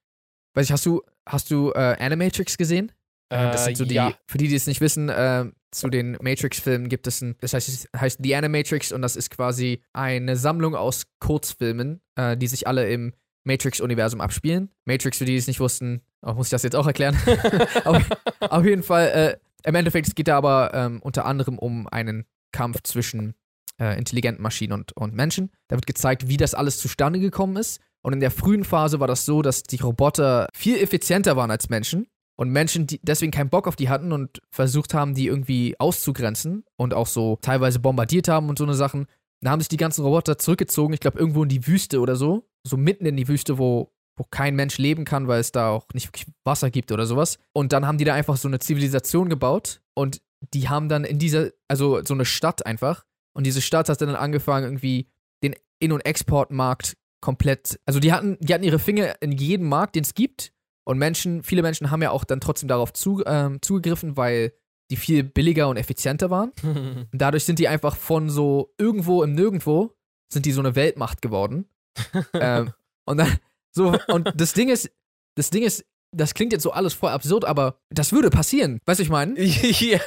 weiß 0.54 0.66
ich, 0.66 0.72
hast 0.72 0.86
du, 0.86 1.02
hast 1.28 1.50
du 1.50 1.72
äh, 1.72 1.96
Animatrix 1.98 2.56
gesehen? 2.56 2.92
Das 3.28 3.64
sind 3.64 3.76
so 3.76 3.84
die, 3.84 3.94
ja. 3.94 4.12
für 4.26 4.38
die, 4.38 4.48
die 4.48 4.56
es 4.56 4.66
nicht 4.66 4.80
wissen, 4.80 5.08
äh, 5.08 5.44
zu 5.70 5.88
den 5.88 6.18
Matrix-Filmen 6.20 6.88
gibt 6.88 7.06
es 7.06 7.20
ein, 7.20 7.36
das 7.40 7.54
heißt, 7.54 7.68
es 7.68 7.88
heißt 7.96 8.18
The 8.20 8.34
Animatrix 8.34 8.90
und 8.90 9.02
das 9.02 9.14
ist 9.14 9.30
quasi 9.30 9.84
eine 9.92 10.36
Sammlung 10.36 10.74
aus 10.74 11.06
Kurzfilmen, 11.20 12.00
äh, 12.16 12.36
die 12.36 12.48
sich 12.48 12.66
alle 12.66 12.90
im 12.90 13.12
Matrix-Universum 13.44 14.20
abspielen. 14.20 14.70
Matrix, 14.84 15.18
für 15.18 15.24
die, 15.24 15.32
die 15.32 15.38
es 15.38 15.46
nicht 15.46 15.60
wussten, 15.60 16.02
oh, 16.22 16.34
muss 16.34 16.46
ich 16.46 16.50
das 16.50 16.62
jetzt 16.62 16.76
auch 16.76 16.86
erklären? 16.86 17.16
auf, 17.84 18.02
auf 18.40 18.64
jeden 18.64 18.82
Fall, 18.82 19.08
äh, 19.08 19.68
im 19.68 19.74
Endeffekt, 19.74 20.08
es 20.08 20.14
geht 20.14 20.28
da 20.28 20.36
aber 20.36 20.72
ähm, 20.74 21.00
unter 21.02 21.24
anderem 21.26 21.58
um 21.58 21.86
einen 21.88 22.24
Kampf 22.52 22.82
zwischen 22.82 23.34
äh, 23.78 23.96
intelligenten 23.98 24.42
Maschinen 24.42 24.72
und, 24.72 24.92
und 24.96 25.14
Menschen. 25.14 25.50
Da 25.68 25.76
wird 25.76 25.86
gezeigt, 25.86 26.28
wie 26.28 26.36
das 26.36 26.54
alles 26.54 26.78
zustande 26.78 27.20
gekommen 27.20 27.56
ist. 27.56 27.80
Und 28.02 28.12
in 28.12 28.20
der 28.20 28.30
frühen 28.30 28.64
Phase 28.64 29.00
war 29.00 29.06
das 29.06 29.24
so, 29.24 29.42
dass 29.42 29.62
die 29.62 29.76
Roboter 29.76 30.48
viel 30.54 30.78
effizienter 30.78 31.36
waren 31.36 31.50
als 31.50 31.68
Menschen 31.68 32.06
und 32.40 32.48
Menschen, 32.50 32.86
die 32.86 32.98
deswegen 33.02 33.32
keinen 33.32 33.50
Bock 33.50 33.68
auf 33.68 33.76
die 33.76 33.90
hatten 33.90 34.12
und 34.12 34.40
versucht 34.50 34.94
haben, 34.94 35.14
die 35.14 35.26
irgendwie 35.26 35.78
auszugrenzen 35.78 36.64
und 36.76 36.94
auch 36.94 37.06
so 37.06 37.38
teilweise 37.42 37.80
bombardiert 37.80 38.28
haben 38.28 38.48
und 38.48 38.56
so 38.56 38.64
eine 38.64 38.72
Sachen. 38.72 39.06
Da 39.42 39.50
haben 39.50 39.60
sich 39.60 39.68
die 39.68 39.76
ganzen 39.76 40.04
Roboter 40.04 40.38
zurückgezogen, 40.38 40.92
ich 40.92 41.00
glaube 41.00 41.18
irgendwo 41.18 41.42
in 41.42 41.48
die 41.48 41.66
Wüste 41.66 42.00
oder 42.00 42.16
so, 42.16 42.48
so 42.66 42.76
mitten 42.76 43.06
in 43.06 43.16
die 43.16 43.28
Wüste, 43.28 43.58
wo, 43.58 43.92
wo 44.16 44.24
kein 44.30 44.54
Mensch 44.54 44.78
leben 44.78 45.04
kann, 45.04 45.28
weil 45.28 45.40
es 45.40 45.52
da 45.52 45.70
auch 45.70 45.86
nicht 45.94 46.08
wirklich 46.08 46.26
Wasser 46.44 46.70
gibt 46.70 46.92
oder 46.92 47.06
sowas. 47.06 47.38
Und 47.54 47.72
dann 47.72 47.86
haben 47.86 47.98
die 47.98 48.04
da 48.04 48.14
einfach 48.14 48.36
so 48.36 48.48
eine 48.48 48.58
Zivilisation 48.58 49.28
gebaut 49.28 49.80
und 49.94 50.20
die 50.54 50.68
haben 50.68 50.88
dann 50.88 51.04
in 51.04 51.18
dieser, 51.18 51.50
also 51.68 52.04
so 52.04 52.14
eine 52.14 52.24
Stadt 52.24 52.66
einfach. 52.66 53.04
Und 53.34 53.44
diese 53.44 53.62
Stadt 53.62 53.88
hat 53.88 54.00
dann 54.00 54.14
angefangen, 54.14 54.64
irgendwie 54.64 55.08
den 55.42 55.54
In- 55.78 55.92
und 55.92 56.00
Exportmarkt 56.00 56.96
komplett, 57.22 57.78
also 57.86 58.00
die 58.00 58.12
hatten, 58.12 58.38
die 58.40 58.52
hatten 58.52 58.64
ihre 58.64 58.78
Finger 58.78 59.14
in 59.20 59.32
jedem 59.32 59.68
Markt, 59.68 59.94
den 59.94 60.02
es 60.02 60.14
gibt. 60.14 60.52
Und 60.84 60.98
Menschen, 60.98 61.42
viele 61.42 61.62
Menschen 61.62 61.90
haben 61.90 62.02
ja 62.02 62.10
auch 62.10 62.24
dann 62.24 62.40
trotzdem 62.40 62.68
darauf 62.68 62.92
zu, 62.92 63.22
ähm, 63.26 63.60
zugegriffen, 63.62 64.16
weil 64.16 64.52
die 64.90 64.96
viel 64.96 65.22
billiger 65.22 65.68
und 65.68 65.76
effizienter 65.76 66.30
waren. 66.30 66.52
Und 66.62 67.08
dadurch 67.12 67.44
sind 67.44 67.58
die 67.58 67.68
einfach 67.68 67.96
von 67.96 68.28
so 68.28 68.74
irgendwo 68.76 69.22
im 69.22 69.34
Nirgendwo, 69.34 69.94
sind 70.28 70.46
die 70.46 70.52
so 70.52 70.60
eine 70.60 70.74
Weltmacht 70.74 71.22
geworden. 71.22 71.66
ähm, 72.34 72.72
und 73.04 73.16
dann, 73.18 73.38
so, 73.72 73.96
und 74.08 74.32
das 74.36 74.52
Ding 74.52 74.68
ist, 74.68 74.90
das 75.34 75.50
Ding 75.50 75.64
ist, 75.64 75.84
das 76.12 76.34
klingt 76.34 76.52
jetzt 76.52 76.62
so 76.62 76.72
alles 76.72 76.94
voll 76.94 77.10
absurd, 77.10 77.44
aber 77.44 77.76
das 77.90 78.12
würde 78.12 78.30
passieren. 78.30 78.80
Weißt 78.86 78.98
du, 79.00 79.04
ich 79.04 79.10
meine? 79.10 79.38
ja. 79.40 79.98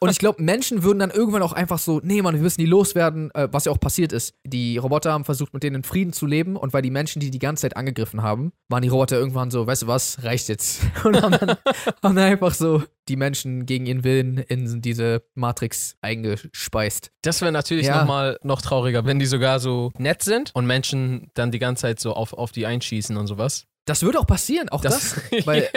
Und 0.00 0.10
ich 0.10 0.18
glaube, 0.18 0.42
Menschen 0.42 0.82
würden 0.82 0.98
dann 0.98 1.10
irgendwann 1.10 1.42
auch 1.42 1.52
einfach 1.52 1.78
so, 1.78 2.00
nee, 2.02 2.22
Mann, 2.22 2.34
wir 2.34 2.42
müssen 2.42 2.60
die 2.60 2.66
loswerden, 2.66 3.30
äh, 3.34 3.48
was 3.50 3.64
ja 3.64 3.72
auch 3.72 3.80
passiert 3.80 4.12
ist. 4.12 4.34
Die 4.44 4.78
Roboter 4.78 5.12
haben 5.12 5.24
versucht, 5.24 5.52
mit 5.54 5.62
denen 5.62 5.76
in 5.76 5.82
Frieden 5.82 6.12
zu 6.12 6.26
leben 6.26 6.56
und 6.56 6.72
weil 6.72 6.82
die 6.82 6.90
Menschen, 6.90 7.20
die 7.20 7.30
die 7.30 7.38
ganze 7.38 7.62
Zeit 7.62 7.76
angegriffen 7.76 8.22
haben, 8.22 8.52
waren 8.68 8.82
die 8.82 8.88
Roboter 8.88 9.16
irgendwann 9.18 9.50
so, 9.50 9.66
weißt 9.66 9.82
du 9.82 9.86
was, 9.86 10.22
reicht 10.22 10.48
jetzt. 10.48 10.80
Und 11.04 11.20
haben 11.20 11.32
dann, 11.32 11.50
haben 12.02 12.16
dann 12.16 12.18
einfach 12.18 12.54
so 12.54 12.82
die 13.08 13.16
Menschen 13.16 13.66
gegen 13.66 13.86
ihren 13.86 14.04
Willen 14.04 14.38
in 14.38 14.80
diese 14.80 15.22
Matrix 15.34 15.96
eingespeist. 16.00 17.10
Das 17.22 17.40
wäre 17.40 17.52
natürlich 17.52 17.86
Ja. 17.86 18.00
noch 18.00 18.06
mal 18.08 18.38
noch 18.42 18.62
trauriger, 18.62 19.04
wenn 19.04 19.18
die 19.18 19.26
sogar 19.26 19.60
so 19.60 19.92
nett 19.98 20.22
sind 20.22 20.50
und 20.54 20.66
Menschen 20.66 21.30
dann 21.34 21.50
die 21.50 21.58
ganze 21.58 21.82
Zeit 21.82 22.00
so 22.00 22.14
auf, 22.14 22.32
auf 22.32 22.52
die 22.52 22.66
einschießen 22.66 23.16
und 23.16 23.26
sowas. 23.26 23.66
Das 23.86 24.02
würde 24.02 24.18
auch 24.18 24.26
passieren, 24.26 24.68
auch 24.70 24.80
das. 24.80 25.16
weil- 25.44 25.68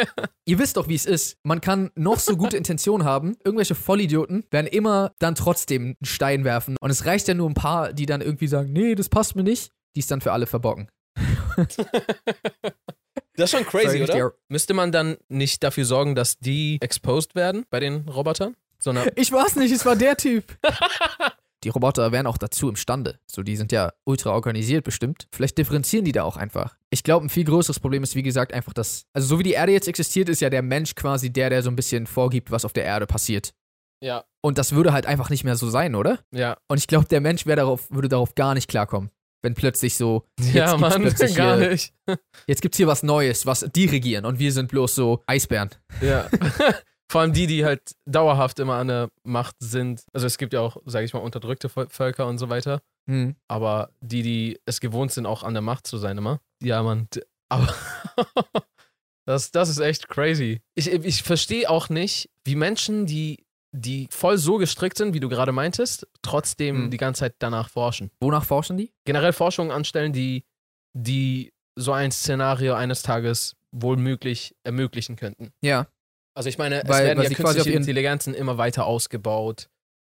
Ihr 0.46 0.60
wisst 0.60 0.78
doch, 0.78 0.88
wie 0.88 0.96
es 0.96 1.06
ist. 1.06 1.38
Man 1.44 1.60
kann 1.60 1.92
noch 1.96 2.20
so 2.20 2.38
gute 2.38 2.56
Intentionen 2.56 3.06
haben. 3.06 3.36
Irgendwelche 3.44 3.76
Vollidioten 3.76 4.46
werden 4.50 4.68
immer 4.68 5.12
dann 5.20 5.36
trotzdem 5.36 5.84
einen 5.84 5.96
Stein 6.06 6.44
werfen. 6.46 6.78
Und 6.80 6.90
es 6.90 7.06
reicht 7.06 7.28
ja 7.28 7.34
nur 7.34 7.50
ein 7.50 7.54
paar, 7.54 7.92
die 7.92 8.06
dann 8.06 8.22
irgendwie 8.22 8.48
sagen, 8.48 8.72
nee, 8.72 8.96
das 8.96 9.10
passt 9.10 9.36
mir 9.36 9.44
nicht, 9.44 9.72
die 9.96 10.00
es 10.00 10.08
dann 10.08 10.22
für 10.22 10.32
alle 10.32 10.48
verbocken. 10.48 10.88
Das 13.36 13.52
ist 13.52 13.58
schon 13.58 13.66
crazy, 13.66 14.06
Sorry, 14.06 14.24
oder? 14.24 14.34
Müsste 14.48 14.74
man 14.74 14.92
dann 14.92 15.18
nicht 15.28 15.64
dafür 15.64 15.86
sorgen, 15.86 16.16
dass 16.16 16.38
die 16.40 16.78
exposed 16.82 17.36
werden 17.36 17.66
bei 17.70 17.80
den 17.80 18.08
Robotern? 18.08 18.56
Sondern 18.80 19.10
Ich 19.16 19.32
weiß 19.32 19.56
nicht, 19.58 19.72
es 19.72 19.86
war 19.86 19.96
der 19.96 20.16
Typ. 20.18 20.58
die 21.64 21.70
Roboter 21.70 22.12
wären 22.12 22.28
auch 22.28 22.38
dazu 22.38 22.70
imstande. 22.70 23.20
So, 23.30 23.42
die 23.44 23.56
sind 23.58 23.72
ja 23.72 23.92
ultra 24.06 24.32
organisiert 24.32 24.84
bestimmt. 24.84 25.28
Vielleicht 25.32 25.58
differenzieren 25.58 26.06
die 26.06 26.12
da 26.12 26.24
auch 26.24 26.38
einfach. 26.38 26.78
Ich 26.92 27.04
glaube, 27.04 27.26
ein 27.26 27.30
viel 27.30 27.46
größeres 27.46 27.80
Problem 27.80 28.04
ist, 28.04 28.16
wie 28.16 28.24
gesagt, 28.24 28.54
einfach 28.54 28.74
das. 28.74 29.06
Also, 29.14 29.28
so 29.28 29.40
wie 29.40 29.44
die 29.44 29.54
Erde 29.54 29.72
jetzt 29.72 29.88
existiert, 29.88 30.30
ist 30.30 30.40
ja 30.42 30.50
der 30.50 30.62
Mensch 30.62 30.96
quasi 30.96 31.32
der, 31.32 31.50
der 31.50 31.64
so 31.64 31.70
ein 31.70 31.76
bisschen 31.76 32.06
vorgibt, 32.08 32.52
was 32.52 32.64
auf 32.66 32.74
der 32.74 32.86
Erde 32.86 33.08
passiert. 33.08 33.54
ja, 34.02 34.24
Und 34.42 34.58
das 34.60 34.74
würde 34.74 34.94
halt 34.94 35.06
einfach 35.08 35.30
nicht 35.32 35.44
mehr 35.44 35.56
so 35.56 35.70
sein, 35.70 35.96
oder? 35.96 36.20
ja, 36.32 36.58
Und 36.68 36.78
ich 36.78 36.88
glaube, 36.88 37.08
der 37.08 37.22
Mensch 37.22 37.44
darauf, 37.46 37.90
würde 37.92 38.08
darauf 38.10 38.36
gar 38.36 38.54
nicht 38.54 38.68
klarkommen. 38.70 39.10
Wenn 39.44 39.54
plötzlich 39.54 39.96
so, 39.98 40.26
jetzt 40.40 40.54
ja, 40.54 40.66
gibt's 40.76 40.82
Mann, 40.82 41.02
plötzlich 41.02 41.36
gar 41.36 41.58
hier, 41.58 41.70
nicht. 41.70 41.94
jetzt 42.48 42.62
gibt's 42.62 42.78
hier 42.78 42.88
was 42.88 43.04
Neues, 43.04 43.46
was 43.46 43.68
die 43.76 43.86
regieren 43.86 44.26
und 44.26 44.40
wir 44.40 44.52
sind 44.52 44.70
bloß 44.70 44.94
so 44.96 45.24
Eisbären. 45.28 45.70
Ja. 46.02 46.28
Vor 47.10 47.22
allem 47.22 47.32
die, 47.34 47.48
die 47.48 47.64
halt 47.64 47.96
dauerhaft 48.06 48.60
immer 48.60 48.76
an 48.76 48.88
der 48.90 49.10
Macht 49.24 49.56
sind. 49.60 50.04
Also 50.14 50.28
es 50.28 50.38
gibt 50.38 50.54
ja 50.54 50.60
auch, 50.62 50.78
sage 50.86 51.06
ich 51.06 51.14
mal, 51.14 51.20
unterdrückte 51.20 51.70
Völker 51.70 52.28
und 52.28 52.38
so 52.38 52.50
weiter. 52.50 52.82
Hm. 53.10 53.36
Aber 53.48 53.92
die, 54.02 54.22
die 54.24 54.60
es 54.66 54.80
gewohnt 54.82 55.12
sind, 55.14 55.26
auch 55.26 55.44
an 55.44 55.54
der 55.54 55.62
Macht 55.62 55.88
zu 55.88 55.98
sein 55.98 56.18
immer. 56.18 56.42
Ja, 56.62 56.84
Mann. 56.84 57.08
d- 57.16 57.24
Aber 57.50 57.74
das, 59.26 59.52
das 59.52 59.70
ist 59.70 59.80
echt 59.80 60.08
crazy. 60.10 60.62
Ich, 60.76 60.88
ich 60.92 61.24
verstehe 61.24 61.70
auch 61.70 61.90
nicht, 61.90 62.30
wie 62.44 62.56
Menschen, 62.56 63.06
die, 63.06 63.46
die 63.72 64.08
voll 64.12 64.38
so 64.38 64.58
gestrickt 64.58 64.98
sind, 64.98 65.14
wie 65.14 65.20
du 65.20 65.30
gerade 65.30 65.52
meintest, 65.52 66.08
trotzdem 66.22 66.76
Hm. 66.84 66.92
die 66.92 66.98
ganze 66.98 67.20
Zeit 67.20 67.36
danach 67.40 67.70
forschen. 67.70 68.12
Wonach 68.20 68.44
forschen 68.46 68.78
die? 68.78 68.92
Generell 69.06 69.34
Forschungen 69.34 69.72
anstellen, 69.72 70.14
die, 70.14 70.44
die 70.94 71.54
so 71.76 71.94
ein 71.94 72.12
Szenario 72.12 72.74
eines 72.74 73.02
Tages 73.04 73.56
wohl 73.72 73.98
möglich 73.98 74.56
ermöglichen 74.64 75.16
könnten. 75.16 75.52
Ja. 75.62 75.88
Also 76.38 76.50
ich 76.50 76.60
meine, 76.60 76.84
es 76.84 76.90
Weil- 76.90 77.08
werden 77.08 77.18
weil 77.18 77.32
ja 77.32 77.36
künstliche 77.36 77.72
Intelligenzen 77.72 78.36
immer 78.36 78.60
weiter 78.60 78.86
ausgebaut. 78.86 79.70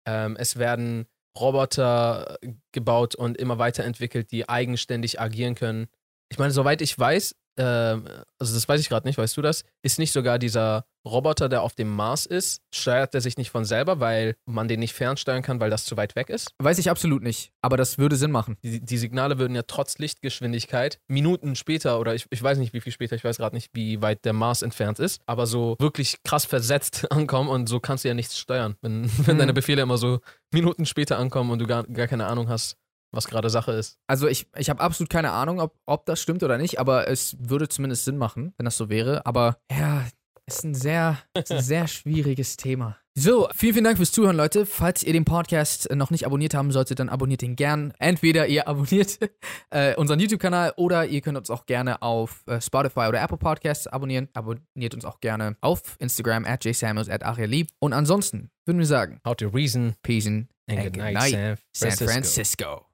Ähm, 0.07 0.37
es 0.39 0.57
werden 0.57 1.05
Roboter 1.37 2.37
äh, 2.41 2.53
gebaut 2.71 3.15
und 3.15 3.35
immer 3.37 3.57
weiterentwickelt, 3.57 4.31
die 4.31 4.47
eigenständig 4.47 5.19
agieren 5.19 5.55
können. 5.55 5.87
Ich 6.31 6.37
meine, 6.37 6.51
soweit 6.51 6.81
ich 6.81 6.97
weiß, 6.97 7.35
ähm, 7.57 8.07
also 8.39 8.53
das 8.53 8.67
weiß 8.67 8.81
ich 8.81 8.89
gerade 8.89 9.07
nicht, 9.07 9.17
weißt 9.17 9.37
du 9.37 9.41
das? 9.41 9.63
Ist 9.83 9.99
nicht 9.99 10.11
sogar 10.11 10.39
dieser 10.39 10.85
Roboter, 11.05 11.49
der 11.49 11.63
auf 11.63 11.75
dem 11.75 11.93
Mars 11.93 12.25
ist, 12.25 12.61
steuert 12.73 13.13
er 13.13 13.19
sich 13.19 13.37
nicht 13.37 13.51
von 13.51 13.65
selber, 13.65 13.99
weil 13.99 14.35
man 14.45 14.69
den 14.69 14.79
nicht 14.79 14.93
fernsteuern 14.93 15.41
kann, 15.41 15.59
weil 15.59 15.69
das 15.69 15.83
zu 15.83 15.97
weit 15.97 16.15
weg 16.15 16.29
ist? 16.29 16.51
Weiß 16.59 16.77
ich 16.77 16.89
absolut 16.89 17.21
nicht. 17.21 17.51
Aber 17.61 17.75
das 17.75 17.97
würde 17.97 18.15
Sinn 18.15 18.31
machen. 18.31 18.57
Die, 18.63 18.79
die 18.79 18.97
Signale 18.97 19.37
würden 19.37 19.53
ja 19.53 19.63
trotz 19.67 19.97
Lichtgeschwindigkeit 19.97 20.99
Minuten 21.09 21.55
später 21.55 21.99
oder 21.99 22.15
ich, 22.15 22.25
ich 22.29 22.41
weiß 22.41 22.57
nicht, 22.57 22.73
wie 22.73 22.79
viel 22.81 22.93
später, 22.93 23.15
ich 23.15 23.23
weiß 23.23 23.37
gerade 23.37 23.55
nicht, 23.55 23.69
wie 23.73 24.01
weit 24.01 24.23
der 24.23 24.33
Mars 24.33 24.61
entfernt 24.61 24.99
ist, 24.99 25.21
aber 25.25 25.45
so 25.45 25.75
wirklich 25.79 26.23
krass 26.23 26.45
versetzt 26.45 27.11
ankommen 27.11 27.49
und 27.49 27.67
so 27.67 27.79
kannst 27.79 28.05
du 28.05 28.07
ja 28.07 28.13
nichts 28.13 28.37
steuern, 28.37 28.75
wenn, 28.81 29.03
wenn 29.27 29.33
Hm. 29.33 29.37
deine 29.39 29.53
Befehle 29.53 29.81
immer 29.81 29.97
so 29.97 30.19
Minuten 30.51 30.85
später 30.85 31.17
ankommen 31.17 31.51
und 31.51 31.59
du 31.59 31.67
gar, 31.67 31.83
gar 31.83 32.07
keine 32.07 32.27
Ahnung 32.27 32.47
hast, 32.47 32.77
was 33.13 33.27
gerade 33.27 33.49
Sache 33.49 33.71
ist. 33.71 33.97
Also 34.07 34.27
ich, 34.27 34.47
ich 34.57 34.69
habe 34.69 34.81
absolut 34.81 35.09
keine 35.09 35.31
Ahnung, 35.31 35.59
ob, 35.59 35.75
ob 35.85 36.05
das 36.05 36.21
stimmt 36.21 36.43
oder 36.43 36.57
nicht, 36.57 36.79
aber 36.79 37.07
es 37.07 37.37
würde 37.39 37.69
zumindest 37.69 38.05
Sinn 38.05 38.17
machen, 38.17 38.53
wenn 38.57 38.65
das 38.65 38.77
so 38.77 38.89
wäre. 38.89 39.25
Aber 39.25 39.57
ja, 39.71 40.05
ist 40.45 40.63
ein 40.63 40.75
sehr, 40.75 41.19
ist 41.37 41.51
ein 41.51 41.61
sehr 41.61 41.87
schwieriges 41.87 42.57
Thema. 42.57 42.97
So, 43.15 43.47
vielen, 43.53 43.73
vielen 43.73 43.83
Dank 43.83 43.97
fürs 43.97 44.11
Zuhören, 44.11 44.35
Leute. 44.35 44.65
Falls 44.65 45.03
ihr 45.03 45.13
den 45.13 45.23
Podcast 45.23 45.87
noch 45.93 46.09
nicht 46.09 46.25
abonniert 46.25 46.55
haben 46.55 46.71
solltet, 46.71 46.97
dann 46.97 47.09
abonniert 47.09 47.43
ihn 47.43 47.55
gern. 47.55 47.93
Entweder 47.99 48.47
ihr 48.47 48.67
abonniert 48.67 49.19
äh, 49.69 49.95
unseren 49.95 50.19
YouTube-Kanal 50.19 50.73
oder 50.77 51.05
ihr 51.05 51.21
könnt 51.21 51.37
uns 51.37 51.51
auch 51.51 51.67
gerne 51.67 52.01
auf 52.01 52.43
äh, 52.47 52.59
Spotify 52.59 53.01
oder 53.01 53.21
Apple 53.21 53.37
Podcasts 53.37 53.85
abonnieren. 53.85 54.29
Abonniert 54.33 54.95
uns 54.95 55.05
auch 55.05 55.19
gerne 55.19 55.55
auf 55.61 55.95
Instagram 55.99 56.45
at 56.45 56.65
jsamuels 56.65 57.07
at 57.07 57.23
arielieb. 57.23 57.69
Und 57.77 57.93
ansonsten 57.93 58.49
würden 58.65 58.79
wir 58.79 58.87
sagen, 58.87 59.19
How 59.23 59.35
to 59.35 59.47
reason 59.47 59.93
Peace 60.01 60.25
and 60.25 60.47
and 60.67 60.83
good 60.83 60.97
night, 60.97 61.31
San 61.31 61.57
San 61.71 61.91
Francisco. 61.91 62.05
Francisco. 62.05 62.85